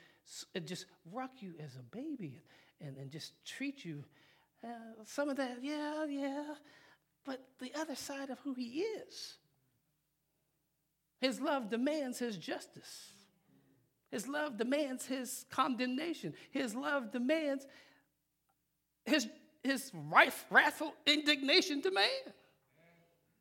and 0.55 0.67
just 0.67 0.87
rock 1.13 1.31
you 1.41 1.55
as 1.63 1.77
a 1.77 1.83
baby 1.97 2.43
and, 2.81 2.97
and 2.97 3.11
just 3.11 3.33
treat 3.45 3.85
you. 3.85 4.05
Uh, 4.65 4.69
some 5.05 5.29
of 5.29 5.37
that, 5.37 5.59
yeah, 5.61 6.05
yeah 6.05 6.55
but 7.25 7.41
the 7.61 7.73
other 7.79 7.95
side 7.95 8.31
of 8.31 8.39
who 8.41 8.55
he 8.55 8.81
is. 8.81 9.35
His 11.23 11.41
love 11.41 11.71
demands 11.71 12.19
his 12.19 12.37
justice. 12.37 13.13
His 14.11 14.27
love 14.27 14.59
demands 14.59 15.07
his 15.07 15.47
condemnation. 15.51 16.35
His 16.51 16.75
love 16.75 17.13
demands 17.13 17.65
his, 19.05 19.29
his 19.63 19.93
wrathful 20.51 20.93
indignation 21.07 21.81
to 21.83 21.93
man. 21.93 22.09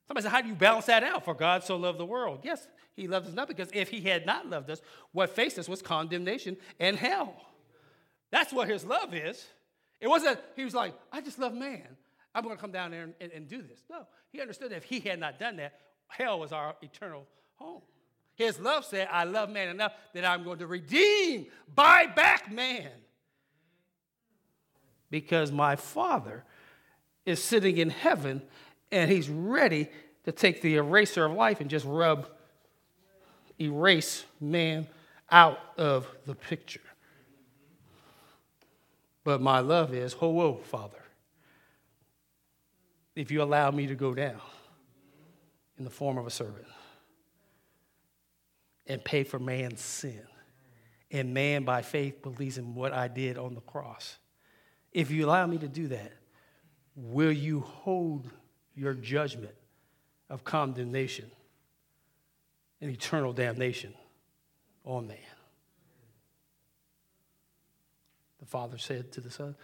Somebody 0.07 0.23
said, 0.23 0.31
How 0.31 0.41
do 0.41 0.47
you 0.47 0.53
balance 0.53 0.85
that 0.85 1.03
out? 1.03 1.25
For 1.25 1.33
God 1.33 1.63
so 1.63 1.75
loved 1.75 1.97
the 1.97 2.05
world. 2.05 2.41
Yes, 2.43 2.67
he 2.95 3.07
loved 3.07 3.27
us 3.27 3.33
not 3.33 3.47
because 3.47 3.69
if 3.73 3.89
he 3.89 3.99
had 3.99 4.27
not 4.27 4.47
loved 4.47 4.69
us, 4.69 4.79
what 5.11 5.31
faced 5.31 5.57
us 5.57 5.67
was 5.67 5.81
condemnation 5.81 6.57
and 6.79 6.95
hell. 6.95 7.33
That's 8.29 8.53
what 8.53 8.69
his 8.69 8.85
love 8.85 9.15
is. 9.15 9.43
It 9.99 10.07
wasn't, 10.07 10.39
he 10.55 10.63
was 10.63 10.75
like, 10.75 10.93
I 11.11 11.21
just 11.21 11.39
love 11.39 11.55
man. 11.55 11.87
I'm 12.35 12.43
going 12.43 12.55
to 12.55 12.61
come 12.61 12.71
down 12.71 12.91
there 12.91 13.03
and, 13.03 13.13
and, 13.19 13.31
and 13.31 13.47
do 13.47 13.63
this. 13.63 13.81
No, 13.89 14.05
he 14.31 14.39
understood 14.39 14.69
that 14.69 14.77
if 14.77 14.83
he 14.83 14.99
had 14.99 15.19
not 15.19 15.39
done 15.39 15.55
that, 15.57 15.79
hell 16.07 16.39
was 16.39 16.51
our 16.51 16.75
eternal 16.83 17.25
home. 17.61 17.81
His 18.35 18.59
love 18.59 18.85
said, 18.85 19.07
I 19.11 19.25
love 19.25 19.49
man 19.49 19.69
enough 19.69 19.93
that 20.13 20.25
I'm 20.25 20.43
going 20.43 20.59
to 20.59 20.67
redeem, 20.67 21.47
buy 21.73 22.07
back 22.07 22.51
man. 22.51 22.89
Because 25.09 25.51
my 25.51 25.75
Father 25.75 26.43
is 27.25 27.43
sitting 27.43 27.77
in 27.77 27.89
heaven 27.89 28.41
and 28.91 29.11
he's 29.11 29.29
ready 29.29 29.89
to 30.23 30.31
take 30.31 30.61
the 30.61 30.75
eraser 30.75 31.25
of 31.25 31.33
life 31.33 31.61
and 31.61 31.69
just 31.69 31.85
rub, 31.85 32.27
erase 33.59 34.23
man 34.39 34.87
out 35.29 35.59
of 35.77 36.07
the 36.25 36.35
picture. 36.35 36.81
But 39.23 39.41
my 39.41 39.59
love 39.59 39.93
is, 39.93 40.13
ho, 40.13 40.29
whoa, 40.29 40.55
Father 40.55 41.01
if 43.15 43.31
you 43.31 43.41
allow 43.41 43.71
me 43.71 43.87
to 43.87 43.95
go 43.95 44.13
down 44.13 44.39
in 45.77 45.83
the 45.83 45.89
form 45.89 46.17
of 46.17 46.25
a 46.25 46.29
servant 46.29 46.65
and 48.87 49.03
pay 49.03 49.23
for 49.23 49.39
man's 49.39 49.81
sin. 49.81 50.21
And 51.11 51.33
man, 51.33 51.63
by 51.63 51.81
faith, 51.81 52.21
believes 52.21 52.57
in 52.57 52.73
what 52.73 52.93
I 52.93 53.07
did 53.07 53.37
on 53.37 53.53
the 53.53 53.61
cross. 53.61 54.17
If 54.91 55.11
you 55.11 55.25
allow 55.25 55.45
me 55.45 55.57
to 55.57 55.67
do 55.67 55.87
that, 55.89 56.13
will 56.95 57.31
you 57.31 57.61
hold 57.61 58.29
your 58.75 58.93
judgment 58.93 59.55
of 60.29 60.43
condemnation 60.43 61.29
and 62.79 62.89
eternal 62.89 63.33
damnation 63.33 63.93
on 64.85 65.07
man? 65.07 65.17
The 68.39 68.45
father 68.45 68.77
said 68.77 69.11
to 69.13 69.21
the 69.21 69.29
son, 69.31 69.55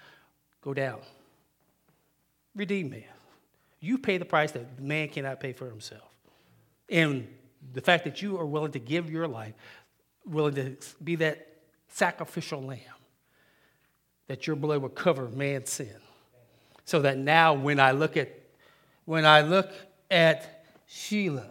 Go 0.61 0.73
down, 0.73 0.99
redeem 2.55 2.89
man. 2.89 3.03
You 3.79 3.97
pay 3.97 4.17
the 4.17 4.25
price 4.25 4.51
that 4.51 4.79
man 4.81 5.09
cannot 5.09 5.39
pay 5.39 5.53
for 5.53 5.67
himself. 5.67 6.09
And 6.89 7.27
the 7.73 7.81
fact 7.81 8.03
that 8.05 8.21
you 8.21 8.37
are 8.37 8.45
willing 8.45 8.71
to 8.71 8.79
give 8.79 9.09
your 9.09 9.27
life, 9.27 9.53
willing 10.25 10.55
to 10.55 10.77
be 11.03 11.15
that 11.17 11.47
sacrificial 11.87 12.61
lamb, 12.61 12.79
that 14.27 14.47
your 14.47 14.55
blood 14.55 14.81
will 14.81 14.89
cover 14.89 15.27
man's 15.29 15.69
sin. 15.69 15.95
So 16.85 17.01
that 17.01 17.17
now 17.17 17.53
when 17.53 17.79
I 17.79 17.91
look 17.91 18.15
at 18.15 18.29
when 19.05 19.25
I 19.25 19.41
look 19.41 19.71
at 20.11 20.65
Sheila, 20.85 21.47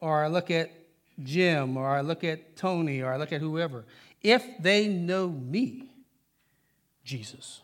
or 0.00 0.24
I 0.24 0.28
look 0.28 0.50
at 0.50 0.72
Jim, 1.22 1.76
or 1.76 1.88
I 1.88 2.00
look 2.00 2.24
at 2.24 2.56
Tony, 2.56 3.00
or 3.00 3.12
I 3.12 3.16
look 3.16 3.32
at 3.32 3.40
whoever, 3.40 3.84
if 4.22 4.44
they 4.58 4.88
know 4.88 5.28
me, 5.28 5.88
Jesus, 7.04 7.60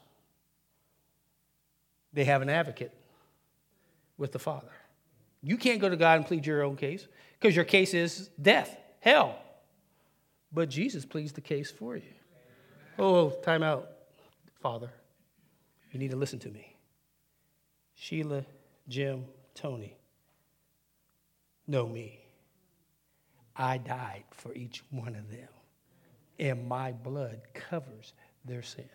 they 2.12 2.24
have 2.24 2.40
an 2.40 2.48
advocate 2.48 2.92
with 4.16 4.32
the 4.32 4.38
Father. 4.38 4.72
You 5.42 5.56
can't 5.56 5.80
go 5.80 5.88
to 5.88 5.96
God 5.96 6.18
and 6.18 6.26
plead 6.26 6.46
your 6.46 6.62
own 6.62 6.76
case 6.76 7.06
because 7.38 7.54
your 7.54 7.64
case 7.64 7.94
is 7.94 8.28
death, 8.40 8.76
hell. 9.00 9.38
But 10.52 10.68
Jesus 10.68 11.04
pleads 11.04 11.32
the 11.32 11.40
case 11.40 11.70
for 11.70 11.96
you. 11.96 12.14
Oh, 12.98 13.14
oh, 13.14 13.30
time 13.42 13.62
out, 13.62 13.88
Father. 14.60 14.90
You 15.92 15.98
need 15.98 16.10
to 16.10 16.16
listen 16.16 16.38
to 16.40 16.48
me. 16.48 16.76
Sheila, 17.94 18.44
Jim, 18.88 19.24
Tony 19.54 19.96
know 21.66 21.86
me. 21.86 22.20
I 23.56 23.78
died 23.78 24.24
for 24.30 24.52
each 24.54 24.82
one 24.90 25.16
of 25.16 25.30
them, 25.30 25.48
and 26.38 26.68
my 26.68 26.92
blood 26.92 27.40
covers 27.54 28.12
their 28.44 28.62
sin. 28.62 28.88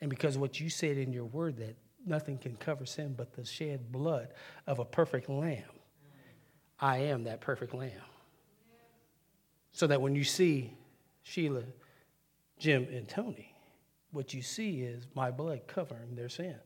And 0.00 0.08
because 0.10 0.38
what 0.38 0.58
you 0.58 0.70
said 0.70 0.96
in 0.96 1.12
your 1.12 1.26
word 1.26 1.58
that 1.58 1.76
nothing 2.06 2.38
can 2.38 2.56
cover 2.56 2.86
sin 2.86 3.14
but 3.16 3.32
the 3.32 3.44
shed 3.44 3.92
blood 3.92 4.28
of 4.66 4.78
a 4.78 4.84
perfect 4.84 5.28
lamb. 5.28 5.62
I 6.78 6.98
am 6.98 7.24
that 7.24 7.40
perfect 7.40 7.74
lamb. 7.74 7.90
So 9.72 9.86
that 9.86 10.00
when 10.00 10.14
you 10.14 10.24
see 10.24 10.74
Sheila, 11.22 11.62
Jim, 12.58 12.86
and 12.92 13.08
Tony, 13.08 13.54
what 14.10 14.34
you 14.34 14.42
see 14.42 14.82
is 14.82 15.06
my 15.14 15.30
blood 15.30 15.62
covering 15.66 16.14
their 16.14 16.28
sin. 16.28 16.56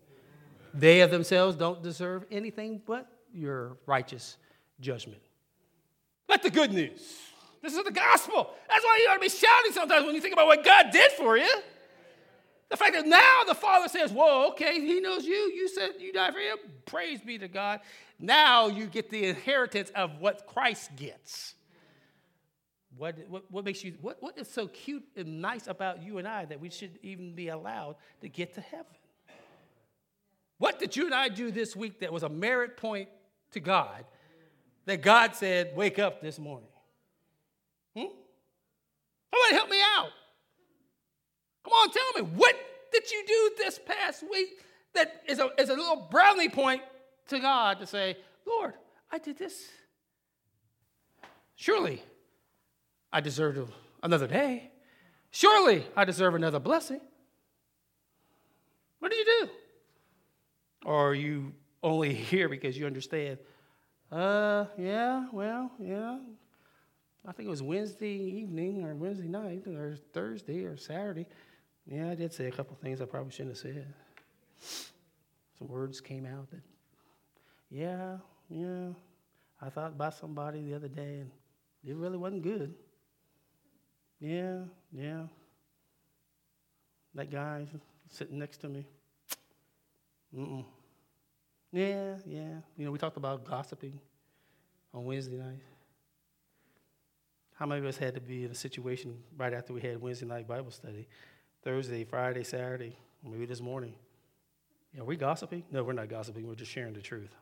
They 0.75 1.01
of 1.01 1.11
themselves 1.11 1.57
don't 1.57 1.83
deserve 1.83 2.25
anything 2.31 2.83
but 2.85 3.09
your 3.33 3.77
righteous 3.87 4.37
judgment. 4.81 5.22
Let 6.29 6.42
the 6.42 6.51
good 6.51 6.72
news. 6.72 7.01
This 7.62 7.75
is 7.75 7.85
the 7.85 7.90
gospel. 7.90 8.51
That's 8.68 8.85
why 8.85 9.01
you 9.03 9.11
ought 9.11 9.14
to 9.14 9.20
be 9.20 9.29
shouting 9.29 9.72
sometimes 9.72 10.05
when 10.05 10.14
you 10.14 10.20
think 10.20 10.35
about 10.35 10.46
what 10.46 10.64
God 10.64 10.87
did 10.92 11.12
for 11.12 11.37
you. 11.37 11.62
The 12.68 12.76
fact 12.76 12.94
that 12.94 13.07
now 13.07 13.44
the 13.46 13.55
Father 13.55 13.88
says, 13.88 14.11
Whoa, 14.12 14.48
okay, 14.50 14.81
He 14.81 15.00
knows 15.00 15.24
you. 15.24 15.35
You 15.35 15.68
said 15.68 15.92
you 16.00 16.12
died 16.12 16.35
for 16.35 16.40
Him. 16.40 16.59
Praise 16.85 17.20
be 17.20 17.38
to 17.38 17.48
God. 17.48 17.81
Now 18.18 18.66
you 18.66 18.87
get 18.87 19.11
the 19.11 19.26
inheritance 19.26 19.90
of 19.94 20.18
what 20.18 20.46
Christ 20.46 20.96
gets. 20.96 21.55
What, 22.96 23.16
what, 23.29 23.50
what 23.50 23.64
makes 23.64 23.85
you, 23.85 23.94
what, 24.00 24.16
what 24.20 24.38
is 24.38 24.48
so 24.48 24.68
cute 24.68 25.05
and 25.16 25.42
nice 25.42 25.66
about 25.66 26.02
you 26.02 26.18
and 26.18 26.26
I 26.26 26.46
that 26.46 26.61
we 26.61 26.70
should 26.70 26.98
even 27.02 27.35
be 27.35 27.48
allowed 27.48 27.96
to 28.22 28.29
get 28.29 28.55
to 28.55 28.61
heaven? 28.62 28.87
What 30.59 30.79
did 30.79 30.96
you 30.96 31.05
and 31.05 31.14
I 31.14 31.29
do 31.29 31.50
this 31.50 31.76
week 31.76 32.00
that 32.00 32.12
was 32.12 32.22
a 32.22 32.29
merit 32.29 32.79
point 32.79 33.11
to 33.52 33.61
God 33.61 34.05
that 34.87 35.02
God 35.02 35.35
said, 35.35 35.76
Wake 35.76 35.98
up 35.98 36.22
this 36.22 36.38
morning? 36.38 36.68
Hmm? 37.94 38.07
Somebody 39.35 39.55
help 39.55 39.70
me 39.70 39.81
out. 39.96 40.09
Come 41.66 41.72
on, 41.72 41.90
tell 41.90 42.22
me, 42.22 42.31
what 42.37 42.55
did 42.92 43.11
you 43.11 43.24
do 43.26 43.64
this 43.64 43.81
past 43.85 44.22
week 44.31 44.61
that 44.94 45.22
is 45.26 45.40
a, 45.40 45.50
is 45.59 45.68
a 45.68 45.74
little 45.74 46.07
brownie 46.09 46.48
point 46.48 46.81
to 47.26 47.40
God 47.40 47.81
to 47.81 47.87
say, 47.87 48.16
Lord, 48.46 48.74
I 49.11 49.18
did 49.18 49.37
this. 49.37 49.66
Surely 51.57 52.05
I 53.12 53.20
deserve 53.20 53.68
another 54.00 54.29
day. 54.29 54.70
Surely 55.33 55.85
I 55.96 56.05
deserve 56.05 56.37
another 56.37 56.61
blessing. 56.61 57.00
What 59.00 59.11
did 59.11 59.26
you 59.26 59.46
do? 59.46 59.50
Or 60.85 61.09
are 61.09 61.14
you 61.14 61.52
only 61.83 62.14
here 62.31 62.48
because 62.48 62.79
you 62.79 62.87
understand? 62.87 63.38
Uh, 64.12 64.66
yeah, 64.79 65.26
well, 65.33 65.72
yeah. 65.81 66.18
I 67.26 67.33
think 67.33 67.48
it 67.48 67.50
was 67.50 67.62
Wednesday 67.62 68.14
evening 68.14 68.85
or 68.85 68.94
Wednesday 68.94 69.26
night 69.26 69.66
or 69.66 69.96
Thursday 70.12 70.62
or 70.62 70.76
Saturday. 70.76 71.26
Yeah, 71.87 72.11
I 72.11 72.14
did 72.14 72.33
say 72.33 72.46
a 72.46 72.51
couple 72.51 72.77
things 72.83 73.01
I 73.01 73.05
probably 73.05 73.31
shouldn't 73.31 73.57
have 73.57 73.59
said. 73.59 73.87
Some 75.59 75.68
words 75.68 76.01
came 76.01 76.27
out 76.27 76.51
that, 76.51 76.62
yeah, 77.70 78.18
yeah, 78.49 78.88
I 79.61 79.70
thought 79.70 79.92
about 79.92 80.14
somebody 80.14 80.62
the 80.62 80.75
other 80.75 80.88
day 80.88 81.20
and 81.20 81.31
it 81.87 81.94
really 81.94 82.18
wasn't 82.18 82.42
good. 82.42 82.75
Yeah, 84.18 84.61
yeah. 84.92 85.22
That 87.14 87.31
guy 87.31 87.66
sitting 88.11 88.38
next 88.38 88.59
to 88.59 88.68
me. 88.68 88.87
Mm-mm. 90.37 90.64
Yeah, 91.72 92.16
yeah. 92.27 92.61
You 92.77 92.87
know, 92.87 92.90
we 92.90 92.99
talked 92.99 93.16
about 93.16 93.44
gossiping 93.44 93.99
on 94.92 95.05
Wednesday 95.05 95.37
night. 95.37 95.62
How 97.55 97.64
many 97.66 97.81
of 97.81 97.87
us 97.87 97.96
had 97.96 98.14
to 98.14 98.20
be 98.20 98.44
in 98.44 98.51
a 98.51 98.55
situation 98.55 99.16
right 99.37 99.53
after 99.55 99.72
we 99.72 99.81
had 99.81 100.01
Wednesday 100.01 100.27
night 100.27 100.46
Bible 100.46 100.70
study? 100.70 101.09
Thursday, 101.66 102.05
Friday, 102.05 102.44
Saturday, 102.44 102.96
maybe 103.29 103.44
this 103.44 103.61
morning. 103.61 103.92
Are 104.96 105.05
we 105.05 105.16
gossiping? 105.16 105.64
No, 105.72 105.83
we're 105.83 105.94
not 105.94 106.09
gossiping. 106.09 106.46
We're 106.46 106.55
just 106.55 106.70
sharing 106.70 106.92
the 106.92 107.00
truth. 107.00 107.35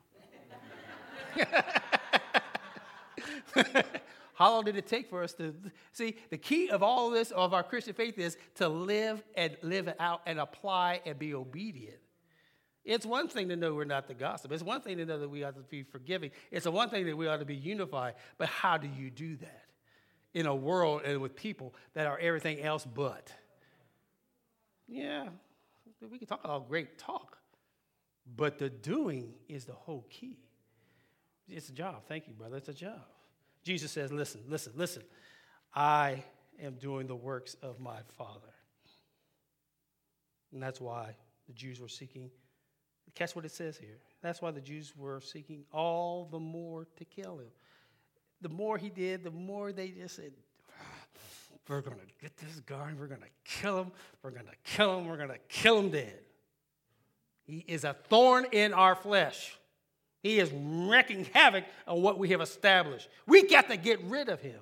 How 4.32 4.52
long 4.52 4.64
did 4.64 4.76
it 4.76 4.86
take 4.86 5.10
for 5.10 5.22
us 5.22 5.34
to 5.34 5.54
see? 5.92 6.16
The 6.30 6.38
key 6.38 6.70
of 6.70 6.82
all 6.82 7.10
this, 7.10 7.32
of 7.32 7.52
our 7.52 7.62
Christian 7.62 7.92
faith, 7.92 8.18
is 8.18 8.38
to 8.54 8.66
live 8.66 9.22
and 9.36 9.58
live 9.60 9.88
it 9.88 9.96
out 10.00 10.22
and 10.24 10.40
apply 10.40 11.02
and 11.04 11.18
be 11.18 11.34
obedient. 11.34 11.98
It's 12.82 13.04
one 13.04 13.28
thing 13.28 13.50
to 13.50 13.56
know 13.56 13.74
we're 13.74 13.84
not 13.84 14.08
the 14.08 14.14
gossip. 14.14 14.52
It's 14.52 14.62
one 14.62 14.80
thing 14.80 14.96
to 14.96 15.04
know 15.04 15.18
that 15.18 15.28
we 15.28 15.44
ought 15.44 15.56
to 15.56 15.62
be 15.64 15.82
forgiving. 15.82 16.30
It's 16.50 16.66
one 16.66 16.88
thing 16.88 17.04
that 17.04 17.16
we 17.18 17.28
ought 17.28 17.40
to 17.40 17.44
be 17.44 17.56
unified. 17.56 18.14
But 18.38 18.48
how 18.48 18.78
do 18.78 18.88
you 18.88 19.10
do 19.10 19.36
that 19.36 19.64
in 20.32 20.46
a 20.46 20.54
world 20.54 21.02
and 21.04 21.20
with 21.20 21.36
people 21.36 21.74
that 21.92 22.06
are 22.06 22.18
everything 22.18 22.62
else 22.62 22.86
but? 22.86 23.30
Yeah, 24.86 25.28
we 26.10 26.18
can 26.18 26.26
talk 26.26 26.40
all 26.44 26.60
great 26.60 26.98
talk, 26.98 27.38
but 28.36 28.58
the 28.58 28.68
doing 28.68 29.34
is 29.48 29.64
the 29.64 29.72
whole 29.72 30.06
key. 30.10 30.38
It's 31.48 31.68
a 31.68 31.72
job. 31.72 32.02
Thank 32.08 32.26
you, 32.26 32.34
brother. 32.34 32.56
It's 32.56 32.68
a 32.68 32.74
job. 32.74 33.02
Jesus 33.64 33.90
says, 33.90 34.12
Listen, 34.12 34.42
listen, 34.48 34.72
listen. 34.76 35.02
I 35.74 36.22
am 36.62 36.74
doing 36.74 37.06
the 37.06 37.16
works 37.16 37.56
of 37.62 37.80
my 37.80 37.98
Father. 38.16 38.52
And 40.52 40.62
that's 40.62 40.80
why 40.80 41.16
the 41.46 41.52
Jews 41.52 41.80
were 41.80 41.88
seeking. 41.88 42.30
Catch 43.14 43.36
what 43.36 43.44
it 43.44 43.52
says 43.52 43.76
here. 43.76 43.98
That's 44.22 44.40
why 44.40 44.50
the 44.50 44.60
Jews 44.60 44.94
were 44.96 45.20
seeking 45.20 45.64
all 45.72 46.28
the 46.30 46.38
more 46.38 46.86
to 46.96 47.04
kill 47.04 47.38
him. 47.38 47.50
The 48.40 48.48
more 48.48 48.76
he 48.76 48.88
did, 48.88 49.22
the 49.24 49.30
more 49.30 49.72
they 49.72 49.88
just 49.88 50.16
said, 50.16 50.32
We're 51.68 51.80
going 51.80 51.96
to 51.96 52.06
get 52.20 52.36
this 52.36 52.60
guy, 52.66 52.92
we're 52.98 53.06
going 53.06 53.22
to 53.22 53.26
kill 53.44 53.80
him, 53.80 53.92
we're 54.22 54.30
going 54.30 54.46
to 54.46 54.56
kill 54.64 54.98
him, 54.98 55.06
we're 55.06 55.16
going 55.16 55.30
to 55.30 55.38
kill 55.48 55.78
him 55.78 55.90
dead. 55.90 56.18
He 57.46 57.64
is 57.66 57.84
a 57.84 57.94
thorn 58.08 58.46
in 58.52 58.74
our 58.74 58.94
flesh. 58.94 59.56
He 60.22 60.38
is 60.38 60.50
wreaking 60.52 61.26
havoc 61.32 61.64
on 61.86 62.02
what 62.02 62.18
we 62.18 62.30
have 62.30 62.40
established. 62.40 63.08
We 63.26 63.46
got 63.46 63.68
to 63.68 63.76
get 63.76 64.02
rid 64.04 64.28
of 64.28 64.40
him. 64.40 64.60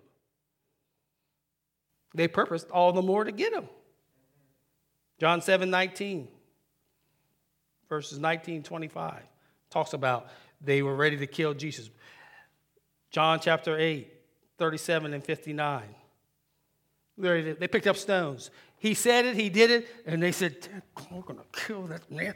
They 2.15 2.29
purposed 2.29 2.71
all 2.71 2.93
the 2.93 3.03
more 3.03 3.25
to 3.25 3.33
get 3.33 3.53
him. 3.53 3.69
John 5.19 5.41
7 5.41 5.71
19, 5.71 6.29
verses 7.89 8.19
19 8.19 8.65
25, 8.65 9.23
talks 9.71 9.93
about 9.93 10.29
they 10.61 10.83
were 10.83 10.97
ready 10.97 11.17
to 11.19 11.27
kill 11.27 11.55
Jesus. 11.55 11.91
John 13.11 13.39
chapter 13.41 13.79
8, 13.79 14.13
37 14.59 15.15
and 15.15 15.25
59. 15.25 15.83
They 17.17 17.69
picked 17.69 17.87
up 17.87 17.97
stones. 17.97 18.51
He 18.79 18.95
said 18.95 19.27
it, 19.27 19.37
he 19.37 19.49
did 19.49 19.71
it, 19.71 19.89
and 20.07 20.23
they 20.23 20.33
said, 20.33 20.57
We're 21.11 21.21
going 21.21 21.39
to 21.39 21.67
kill 21.67 21.87
that 21.89 22.11
man. 22.11 22.35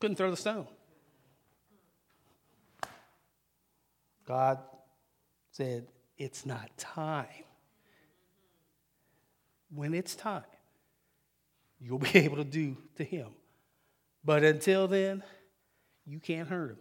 Couldn't 0.00 0.16
throw 0.16 0.30
the 0.30 0.36
stone. 0.36 0.66
God 4.26 4.58
said, 5.52 5.86
It's 6.18 6.44
not 6.44 6.76
time. 6.76 7.26
When 9.74 9.94
it's 9.94 10.14
time, 10.14 10.44
you'll 11.78 11.98
be 11.98 12.10
able 12.18 12.36
to 12.36 12.44
do 12.44 12.76
to 12.96 13.04
him. 13.04 13.28
But 14.24 14.42
until 14.42 14.88
then, 14.88 15.22
you 16.04 16.18
can't 16.18 16.48
hurt 16.48 16.70
him. 16.70 16.78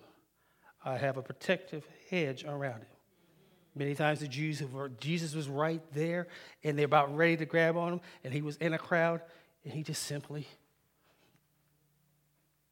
I 0.84 0.98
have 0.98 1.18
a 1.18 1.22
protective 1.22 1.86
hedge 2.10 2.44
around 2.44 2.80
him. 2.80 2.95
Many 3.76 3.94
times 3.94 4.22
the 4.22 4.28
Jews, 4.28 4.64
were, 4.64 4.90
Jesus 4.90 5.36
was 5.36 5.50
right 5.50 5.82
there, 5.94 6.28
and 6.64 6.78
they're 6.78 6.86
about 6.86 7.16
ready 7.16 7.36
to 7.38 7.46
grab 7.46 7.76
on 7.76 7.94
him, 7.94 8.02
and 8.24 8.34
he 8.34 8.42
was 8.42 8.56
in 8.58 8.74
a 8.74 8.78
crowd, 8.78 9.22
and 9.66 9.74
he 9.74 9.84
just 9.84 10.04
simply 10.04 10.48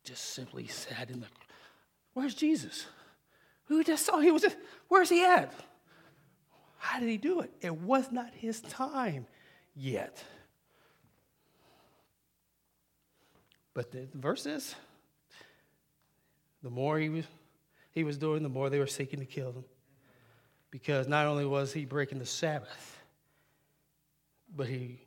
just 0.04 0.34
simply 0.34 0.68
sat 0.68 1.10
in 1.10 1.22
the. 1.22 1.28
Where's 2.14 2.36
Jesus? 2.36 2.86
Who 3.66 3.84
just 3.84 4.06
saw 4.06 4.20
he 4.20 4.32
was. 4.32 4.42
Just, 4.42 4.58
where's 4.90 5.10
he 5.10 5.24
at? 5.24 5.54
How 6.78 7.00
did 7.00 7.08
he 7.08 7.18
do 7.18 7.40
it? 7.40 7.52
It 7.62 7.76
was 7.76 8.12
not 8.12 8.34
his 8.34 8.60
time 8.62 9.26
yet. 9.74 10.24
But 13.74 13.92
the, 13.92 14.08
verse 14.14 14.46
is 14.46 14.76
the 16.62 16.70
more 16.70 17.00
he 17.00 17.10
was, 17.10 17.26
he 17.92 18.04
was 18.04 18.18
doing, 18.18 18.44
the 18.44 18.50
more 18.50 18.70
they 18.70 18.80
were 18.80 18.88
seeking 18.88 19.20
to 19.20 19.26
kill 19.26 19.52
him. 19.52 19.64
Because 20.74 21.08
not 21.08 21.28
only 21.28 21.46
was 21.46 21.72
he 21.72 21.86
breaking 21.86 22.18
the 22.18 22.26
Sabbath, 22.26 22.98
but 24.56 24.66
he 24.66 25.00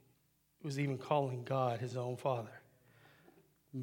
was 0.62 0.78
even 0.78 0.96
calling 0.96 1.42
God 1.42 1.80
his 1.80 1.96
own 1.96 2.16
father 2.16 2.52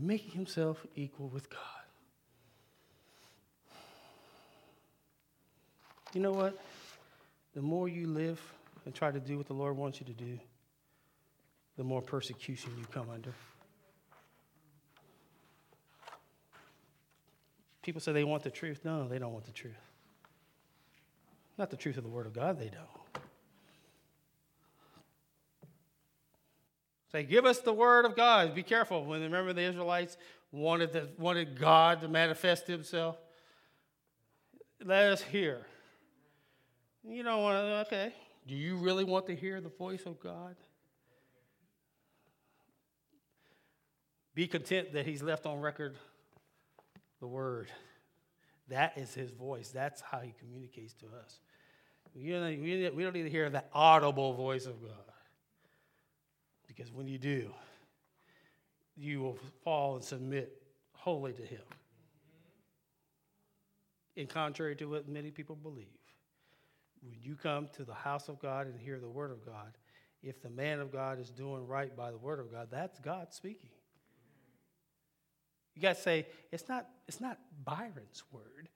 making 0.01 0.31
himself 0.31 0.85
equal 0.95 1.27
with 1.27 1.49
God. 1.49 1.59
You 6.13 6.21
know 6.21 6.31
what? 6.31 6.57
The 7.53 7.61
more 7.61 7.89
you 7.89 8.07
live 8.07 8.41
and 8.85 8.93
try 8.95 9.11
to 9.11 9.19
do 9.19 9.37
what 9.37 9.47
the 9.47 9.53
Lord 9.53 9.75
wants 9.77 9.99
you 9.99 10.05
to 10.05 10.13
do, 10.13 10.39
the 11.77 11.83
more 11.83 12.01
persecution 12.01 12.71
you 12.77 12.85
come 12.91 13.09
under. 13.11 13.33
People 17.81 17.99
say 17.99 18.13
they 18.13 18.23
want 18.23 18.43
the 18.43 18.51
truth. 18.51 18.79
No, 18.83 19.07
they 19.07 19.19
don't 19.19 19.33
want 19.33 19.45
the 19.45 19.51
truth. 19.51 19.73
Not 21.57 21.69
the 21.69 21.77
truth 21.77 21.97
of 21.97 22.03
the 22.03 22.09
Word 22.09 22.25
of 22.25 22.33
God, 22.33 22.59
they 22.59 22.69
don't. 22.69 23.03
Say, 27.13 27.21
give 27.21 27.45
us 27.45 27.59
the 27.59 27.71
word 27.71 28.05
of 28.05 28.15
God. 28.15 28.55
Be 28.55 28.63
careful. 28.63 29.05
When 29.05 29.21
remember 29.21 29.53
the 29.53 29.61
Israelites 29.61 30.17
wanted, 30.51 30.93
the, 30.93 31.09
wanted 31.19 31.59
God 31.59 32.01
to 32.01 32.07
manifest 32.07 32.65
himself? 32.65 33.17
Let 34.83 35.11
us 35.11 35.21
hear. 35.21 35.67
You 37.07 37.21
don't 37.21 37.43
want 37.43 37.57
to, 37.57 37.95
okay. 37.95 38.13
Do 38.47 38.55
you 38.55 38.77
really 38.77 39.03
want 39.03 39.27
to 39.27 39.35
hear 39.35 39.61
the 39.61 39.69
voice 39.69 40.07
of 40.07 40.19
God? 40.19 40.55
Be 44.33 44.47
content 44.47 44.93
that 44.93 45.05
he's 45.05 45.21
left 45.21 45.45
on 45.45 45.59
record 45.59 45.95
the 47.19 47.27
word. 47.27 47.69
That 48.69 48.97
is 48.97 49.13
his 49.13 49.31
voice. 49.31 49.69
That's 49.69 50.01
how 50.01 50.19
he 50.19 50.33
communicates 50.39 50.93
to 50.95 51.05
us. 51.23 51.39
We 52.15 52.29
don't 52.29 52.61
need 52.61 53.23
to 53.23 53.29
hear 53.29 53.49
the 53.49 53.63
audible 53.73 54.33
voice 54.33 54.65
of 54.65 54.81
God. 54.81 54.91
Because 56.67 56.91
when 56.91 57.07
you 57.07 57.17
do, 57.17 57.51
you 58.95 59.21
will 59.21 59.37
fall 59.63 59.95
and 59.95 60.03
submit 60.03 60.61
wholly 60.93 61.33
to 61.33 61.41
Him. 61.41 61.61
In 64.15 64.27
contrary 64.27 64.75
to 64.77 64.85
what 64.85 65.07
many 65.07 65.31
people 65.31 65.55
believe, 65.55 65.87
when 67.01 67.15
you 67.21 67.35
come 67.35 67.67
to 67.75 67.83
the 67.83 67.93
house 67.93 68.29
of 68.29 68.39
God 68.39 68.67
and 68.67 68.79
hear 68.79 68.99
the 68.99 69.09
Word 69.09 69.31
of 69.31 69.45
God, 69.45 69.77
if 70.21 70.41
the 70.41 70.49
man 70.49 70.79
of 70.79 70.91
God 70.91 71.19
is 71.19 71.31
doing 71.31 71.67
right 71.67 71.95
by 71.95 72.11
the 72.11 72.17
Word 72.17 72.39
of 72.39 72.51
God, 72.51 72.67
that's 72.71 72.99
God 72.99 73.33
speaking. 73.33 73.71
You 75.75 75.81
guys 75.81 76.01
say, 76.01 76.27
it's 76.51 76.67
not, 76.69 76.87
it's 77.07 77.19
not 77.19 77.39
Byron's 77.63 78.23
word. 78.31 78.69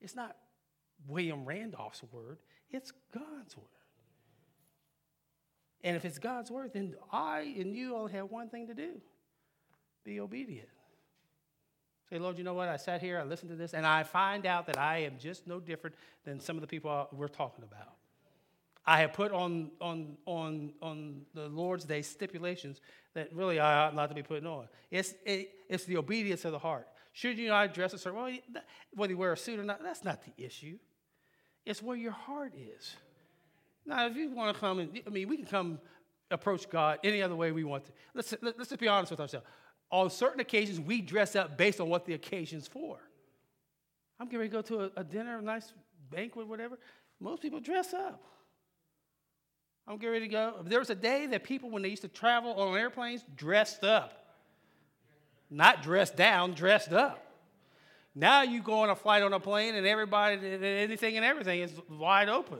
It's 0.00 0.14
not 0.14 0.36
William 1.06 1.44
Randolph's 1.44 2.02
word. 2.12 2.38
It's 2.70 2.92
God's 3.12 3.56
word. 3.56 3.66
And 5.82 5.96
if 5.96 6.04
it's 6.04 6.18
God's 6.18 6.50
word, 6.50 6.72
then 6.72 6.94
I 7.12 7.54
and 7.58 7.74
you 7.74 7.96
only 7.96 8.12
have 8.12 8.30
one 8.30 8.48
thing 8.48 8.66
to 8.68 8.74
do 8.74 9.00
be 10.04 10.20
obedient. 10.20 10.68
Say, 12.08 12.18
Lord, 12.20 12.38
you 12.38 12.44
know 12.44 12.54
what? 12.54 12.68
I 12.68 12.76
sat 12.76 13.02
here, 13.02 13.18
I 13.18 13.24
listened 13.24 13.50
to 13.50 13.56
this, 13.56 13.74
and 13.74 13.84
I 13.84 14.04
find 14.04 14.46
out 14.46 14.66
that 14.66 14.78
I 14.78 14.98
am 14.98 15.18
just 15.18 15.48
no 15.48 15.58
different 15.58 15.96
than 16.24 16.38
some 16.38 16.56
of 16.56 16.60
the 16.60 16.68
people 16.68 17.08
we're 17.12 17.26
talking 17.26 17.64
about. 17.64 17.95
I 18.86 19.00
have 19.00 19.12
put 19.12 19.32
on, 19.32 19.70
on, 19.80 20.16
on, 20.26 20.72
on 20.80 21.22
the 21.34 21.48
Lord's 21.48 21.84
Day 21.84 22.02
stipulations 22.02 22.80
that 23.14 23.34
really 23.34 23.58
I 23.58 23.86
ought 23.86 23.96
not 23.96 24.08
to 24.10 24.14
be 24.14 24.22
putting 24.22 24.46
on. 24.46 24.68
It's, 24.90 25.14
it, 25.24 25.50
it's 25.68 25.84
the 25.84 25.96
obedience 25.96 26.44
of 26.44 26.52
the 26.52 26.58
heart. 26.58 26.86
Should 27.12 27.38
you 27.38 27.48
not 27.48 27.74
dress 27.74 27.94
a 27.94 27.98
certain 27.98 28.22
way, 28.22 28.42
whether 28.94 29.12
you 29.12 29.18
wear 29.18 29.32
a 29.32 29.36
suit 29.36 29.58
or 29.58 29.64
not, 29.64 29.82
that's 29.82 30.04
not 30.04 30.20
the 30.22 30.44
issue. 30.44 30.78
It's 31.64 31.82
where 31.82 31.96
your 31.96 32.12
heart 32.12 32.52
is. 32.54 32.94
Now, 33.86 34.06
if 34.06 34.16
you 34.16 34.30
want 34.30 34.54
to 34.54 34.60
come 34.60 34.78
and, 34.78 35.00
I 35.06 35.10
mean, 35.10 35.28
we 35.28 35.36
can 35.36 35.46
come 35.46 35.80
approach 36.30 36.68
God 36.68 36.98
any 37.02 37.22
other 37.22 37.34
way 37.34 37.52
we 37.52 37.64
want 37.64 37.86
to. 37.86 37.92
Let's, 38.14 38.34
let's 38.42 38.68
just 38.68 38.80
be 38.80 38.88
honest 38.88 39.10
with 39.10 39.20
ourselves. 39.20 39.46
On 39.90 40.10
certain 40.10 40.40
occasions, 40.40 40.78
we 40.78 41.00
dress 41.00 41.34
up 41.34 41.56
based 41.56 41.80
on 41.80 41.88
what 41.88 42.04
the 42.04 42.14
occasion's 42.14 42.66
for. 42.68 42.98
I'm 44.20 44.28
getting 44.28 44.48
to 44.48 44.52
go 44.52 44.62
to 44.62 44.80
a, 44.82 44.90
a 45.00 45.04
dinner, 45.04 45.38
a 45.38 45.42
nice 45.42 45.72
banquet, 46.10 46.46
whatever. 46.46 46.78
Most 47.20 47.42
people 47.42 47.60
dress 47.60 47.94
up. 47.94 48.22
I'm 49.88 49.98
getting 49.98 50.12
ready 50.12 50.26
to 50.26 50.32
go. 50.32 50.54
There 50.64 50.78
was 50.78 50.90
a 50.90 50.94
day 50.94 51.26
that 51.26 51.44
people, 51.44 51.70
when 51.70 51.82
they 51.82 51.88
used 51.88 52.02
to 52.02 52.08
travel 52.08 52.54
on 52.54 52.76
airplanes, 52.76 53.24
dressed 53.36 53.84
up. 53.84 54.34
Not 55.48 55.82
dressed 55.82 56.16
down, 56.16 56.54
dressed 56.54 56.92
up. 56.92 57.22
Now 58.14 58.42
you 58.42 58.62
go 58.62 58.80
on 58.80 58.90
a 58.90 58.96
flight 58.96 59.22
on 59.22 59.32
a 59.32 59.38
plane 59.38 59.74
and 59.74 59.86
everybody, 59.86 60.38
anything 60.44 61.16
and 61.16 61.24
everything 61.24 61.60
is 61.60 61.72
wide 61.88 62.28
open. 62.28 62.58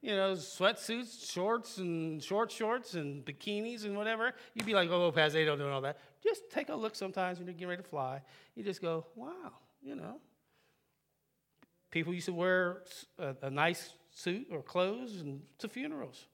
You 0.00 0.14
know, 0.14 0.34
sweatsuits, 0.34 1.32
shorts, 1.32 1.78
and 1.78 2.22
short 2.22 2.52
shorts, 2.52 2.94
and 2.94 3.24
bikinis, 3.24 3.84
and 3.84 3.96
whatever. 3.96 4.32
You'd 4.54 4.66
be 4.66 4.74
like, 4.74 4.88
oh, 4.90 5.10
Paz, 5.10 5.32
they 5.32 5.44
don't 5.44 5.58
do 5.58 5.68
all 5.68 5.80
that. 5.80 5.98
Just 6.22 6.50
take 6.50 6.68
a 6.68 6.74
look 6.74 6.94
sometimes 6.94 7.38
when 7.38 7.48
you're 7.48 7.54
getting 7.54 7.68
ready 7.68 7.82
to 7.82 7.88
fly. 7.88 8.22
You 8.54 8.62
just 8.62 8.80
go, 8.80 9.06
wow, 9.16 9.54
you 9.82 9.96
know. 9.96 10.20
People 11.90 12.14
used 12.14 12.26
to 12.26 12.32
wear 12.32 12.82
a, 13.18 13.34
a 13.42 13.50
nice 13.50 13.92
suit 14.18 14.48
or 14.50 14.62
clothes 14.62 15.20
and 15.20 15.42
to 15.58 15.68
funerals. 15.68 16.26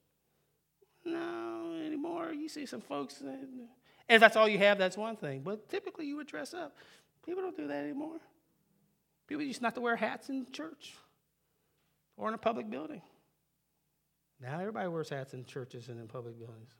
No, 1.04 1.74
anymore. 1.84 2.32
You 2.32 2.48
see 2.48 2.64
some 2.64 2.80
folks, 2.80 3.20
and 3.20 3.68
if 4.08 4.20
that's 4.20 4.36
all 4.36 4.48
you 4.48 4.58
have, 4.58 4.78
that's 4.78 4.96
one 4.96 5.16
thing. 5.16 5.42
But 5.42 5.68
typically, 5.68 6.06
you 6.06 6.16
would 6.16 6.26
dress 6.26 6.54
up. 6.54 6.76
People 7.26 7.42
don't 7.42 7.56
do 7.56 7.66
that 7.68 7.84
anymore. 7.84 8.20
People 9.26 9.44
used 9.44 9.60
not 9.60 9.74
to 9.74 9.80
wear 9.80 9.96
hats 9.96 10.28
in 10.30 10.46
church 10.50 10.94
or 12.16 12.28
in 12.28 12.34
a 12.34 12.38
public 12.38 12.70
building. 12.70 13.02
Now 14.40 14.58
everybody 14.60 14.88
wears 14.88 15.08
hats 15.08 15.34
in 15.34 15.44
churches 15.44 15.88
and 15.88 15.98
in 16.00 16.06
public 16.06 16.38
buildings. 16.38 16.70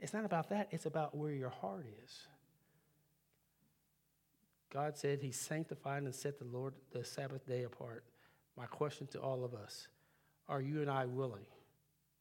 It's 0.00 0.12
not 0.12 0.24
about 0.24 0.48
that, 0.50 0.68
it's 0.70 0.86
about 0.86 1.16
where 1.16 1.32
your 1.32 1.50
heart 1.50 1.86
is. 2.04 2.18
God 4.72 4.96
said 4.96 5.20
he 5.20 5.30
sanctified 5.30 6.02
and 6.04 6.14
set 6.14 6.38
the 6.38 6.44
Lord 6.44 6.74
the 6.92 7.04
Sabbath 7.04 7.46
day 7.46 7.64
apart. 7.64 8.04
My 8.60 8.66
question 8.66 9.06
to 9.12 9.18
all 9.18 9.42
of 9.42 9.54
us, 9.54 9.88
are 10.46 10.60
you 10.60 10.82
and 10.82 10.90
I 10.90 11.06
willing 11.06 11.46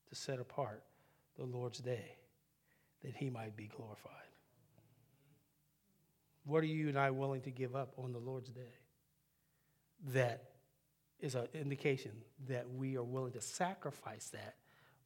to 0.07 0.15
set 0.15 0.39
apart 0.39 0.85
the 1.37 1.43
Lord's 1.43 1.79
day 1.79 2.15
that 3.03 3.13
he 3.13 3.29
might 3.29 3.57
be 3.57 3.67
glorified? 3.67 4.13
What 6.45 6.63
are 6.63 6.67
you 6.67 6.87
and 6.87 6.97
I 6.97 7.11
willing 7.11 7.41
to 7.41 7.51
give 7.51 7.75
up 7.75 7.91
on 7.97 8.13
the 8.13 8.19
Lord's 8.19 8.51
day? 8.51 8.71
That 10.13 10.43
is 11.19 11.35
an 11.35 11.49
indication 11.53 12.13
that 12.47 12.71
we 12.73 12.95
are 12.95 13.03
willing 13.03 13.33
to 13.33 13.41
sacrifice 13.41 14.29
that 14.29 14.55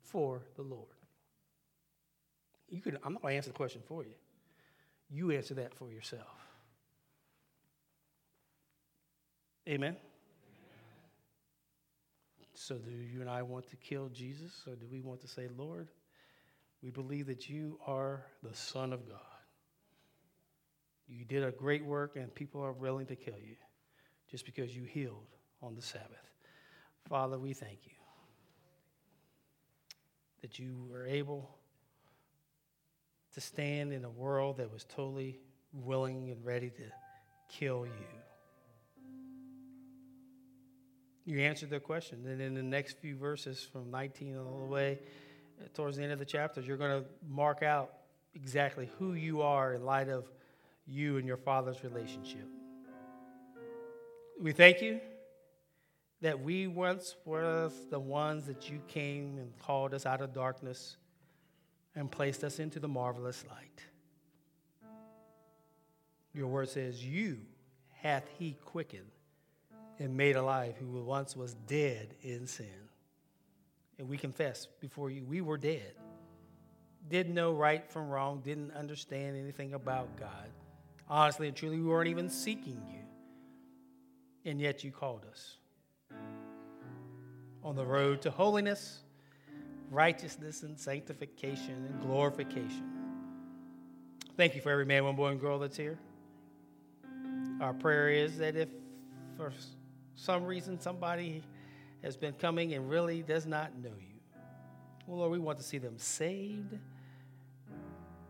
for 0.04 0.44
the 0.56 0.62
Lord. 0.62 0.86
You 2.70 2.80
can, 2.80 3.00
I'm 3.04 3.14
not 3.14 3.24
going 3.24 3.32
to 3.32 3.38
answer 3.38 3.50
the 3.50 3.56
question 3.56 3.82
for 3.88 4.04
you. 4.04 4.14
You 5.10 5.32
answer 5.32 5.56
that 5.56 5.74
for 5.74 5.90
yourself. 5.90 6.28
Amen? 9.68 9.96
So, 12.56 12.76
do 12.76 12.92
you 12.92 13.22
and 13.22 13.30
I 13.30 13.42
want 13.42 13.68
to 13.70 13.76
kill 13.76 14.10
Jesus, 14.10 14.64
or 14.68 14.76
do 14.76 14.86
we 14.92 15.02
want 15.02 15.22
to 15.22 15.28
say, 15.28 15.48
Lord, 15.58 15.90
we 16.82 16.92
believe 16.92 17.28
that 17.28 17.50
you 17.50 17.80
are 17.88 18.26
the 18.44 18.54
Son 18.56 18.94
of 18.94 19.08
God? 19.10 19.20
You 21.08 21.26
did 21.26 21.44
a 21.44 21.52
great 21.52 21.84
work, 21.84 22.16
and 22.16 22.34
people 22.34 22.62
are 22.62 22.72
willing 22.72 23.08
to 23.08 23.16
kill 23.16 23.38
you 23.44 23.56
just 24.30 24.46
because 24.46 24.76
you 24.76 24.84
healed 24.84 25.28
on 25.62 25.76
the 25.76 25.82
Sabbath. 25.82 26.10
Father, 27.10 27.38
we 27.38 27.54
thank 27.54 27.80
you 27.86 27.92
that 30.42 30.60
you 30.60 30.88
were 30.90 31.06
able 31.06 31.58
to 33.34 33.42
stand 33.42 33.92
in 33.94 34.04
a 34.06 34.10
world 34.10 34.58
that 34.58 34.72
was 34.72 34.84
totally 34.84 35.40
willing 35.74 36.30
and 36.30 36.46
ready 36.46 36.70
to 36.70 36.84
kill 37.50 37.86
you. 37.86 37.92
You 41.26 41.40
answered 41.40 41.70
their 41.70 41.80
question. 41.80 42.26
And 42.28 42.42
in 42.42 42.54
the 42.54 42.64
next 42.64 42.98
few 42.98 43.16
verses 43.16 43.68
from 43.72 43.90
19 43.90 44.38
all 44.38 44.60
the 44.60 44.66
way 44.66 45.00
uh, 45.60 45.68
towards 45.74 45.98
the 45.98 46.04
end 46.04 46.12
of 46.12 46.20
the 46.20 46.26
chapters, 46.26 46.68
you're 46.68 46.78
going 46.78 47.04
to 47.04 47.08
mark 47.28 47.64
out 47.64 47.94
exactly 48.36 48.90
who 49.00 49.14
you 49.14 49.42
are 49.42 49.74
in 49.74 49.86
light 49.86 50.10
of 50.10 50.26
you 50.86 51.18
and 51.18 51.26
your 51.26 51.38
Father's 51.38 51.84
relationship. 51.84 52.48
We 54.42 54.52
thank 54.52 54.82
you 54.82 55.00
that 56.22 56.42
we 56.42 56.68
once 56.68 57.16
were 57.26 57.70
the 57.90 58.00
ones 58.00 58.46
that 58.48 58.70
you 58.70 58.82
came 58.88 59.38
and 59.38 59.58
called 59.60 59.94
us 59.94 60.06
out 60.06 60.22
of 60.22 60.34
darkness 60.34 60.98
and 61.96 62.12
placed 62.12 62.44
us 62.44 62.60
into 62.60 62.80
the 62.80 62.88
marvelous 62.88 63.46
light. 63.50 63.84
Your 66.34 66.48
word 66.48 66.70
says, 66.70 67.06
You 67.06 67.40
hath 68.02 68.24
he 68.40 68.58
quickened 68.66 69.12
and 70.00 70.16
made 70.16 70.36
alive 70.36 70.76
who 70.78 70.88
once 71.04 71.36
was 71.36 71.54
dead 71.68 72.16
in 72.22 72.48
sin. 72.48 72.68
And 74.00 74.10
we 74.10 74.18
confess 74.18 74.68
before 74.80 75.10
you, 75.10 75.24
we 75.26 75.42
were 75.42 75.58
dead. 75.58 75.94
Didn't 77.10 77.34
know 77.34 77.54
right 77.54 77.90
from 77.92 78.10
wrong, 78.10 78.42
didn't 78.44 78.72
understand 78.72 79.38
anything 79.38 79.74
about 79.74 80.16
God. 80.18 80.50
Honestly 81.10 81.48
and 81.48 81.56
truly, 81.56 81.78
we 81.78 81.88
weren't 81.88 82.10
even 82.10 82.30
seeking 82.30 82.82
you. 82.92 83.00
And 84.46 84.60
yet 84.60 84.84
you 84.84 84.92
called 84.92 85.26
us 85.30 85.58
on 87.64 87.76
the 87.76 87.86
road 87.86 88.22
to 88.24 88.32
holiness, 88.32 89.00
righteousness, 89.90 90.64
and 90.64 90.78
sanctification 90.78 91.86
and 91.90 92.02
glorification. 92.02 92.90
Thank 94.36 94.56
you 94.56 94.62
for 94.62 94.72
every 94.72 94.86
man, 94.86 95.04
woman, 95.04 95.16
boy, 95.16 95.28
and 95.28 95.40
girl 95.40 95.60
that's 95.60 95.78
here. 95.78 96.00
Our 97.62 97.74
prayer 97.74 98.10
is 98.10 98.38
that 98.40 98.56
if 98.56 98.70
for 99.38 99.52
some 100.16 100.46
reason 100.46 100.80
somebody 100.80 101.44
has 102.04 102.18
been 102.18 102.34
coming 102.34 102.74
and 102.74 102.90
really 102.90 103.22
does 103.22 103.46
not 103.46 103.78
know 103.78 103.94
you, 104.00 104.14
well, 105.08 105.20
Lord, 105.20 105.32
we 105.32 105.40
want 105.40 105.58
to 105.58 105.64
see 105.64 105.78
them 105.78 105.98
saved, 105.98 106.78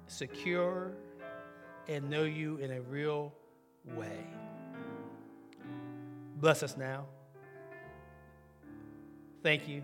secure, 0.08 0.92
and 1.88 2.10
know 2.10 2.24
you 2.24 2.58
in 2.58 2.72
a 2.72 2.82
real 2.82 3.34
way. 3.96 4.26
Bless 6.38 6.64
us 6.64 6.76
now. 6.78 7.06
Thank 9.44 9.68
you 9.68 9.84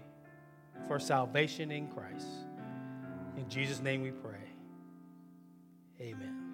for 0.88 1.00
salvation 1.00 1.72
in 1.72 1.88
Christ. 1.90 2.28
In 3.38 3.48
Jesus' 3.50 3.82
name 3.82 4.02
we 4.02 4.12
pray. 4.12 4.36
Amen. 6.02 6.49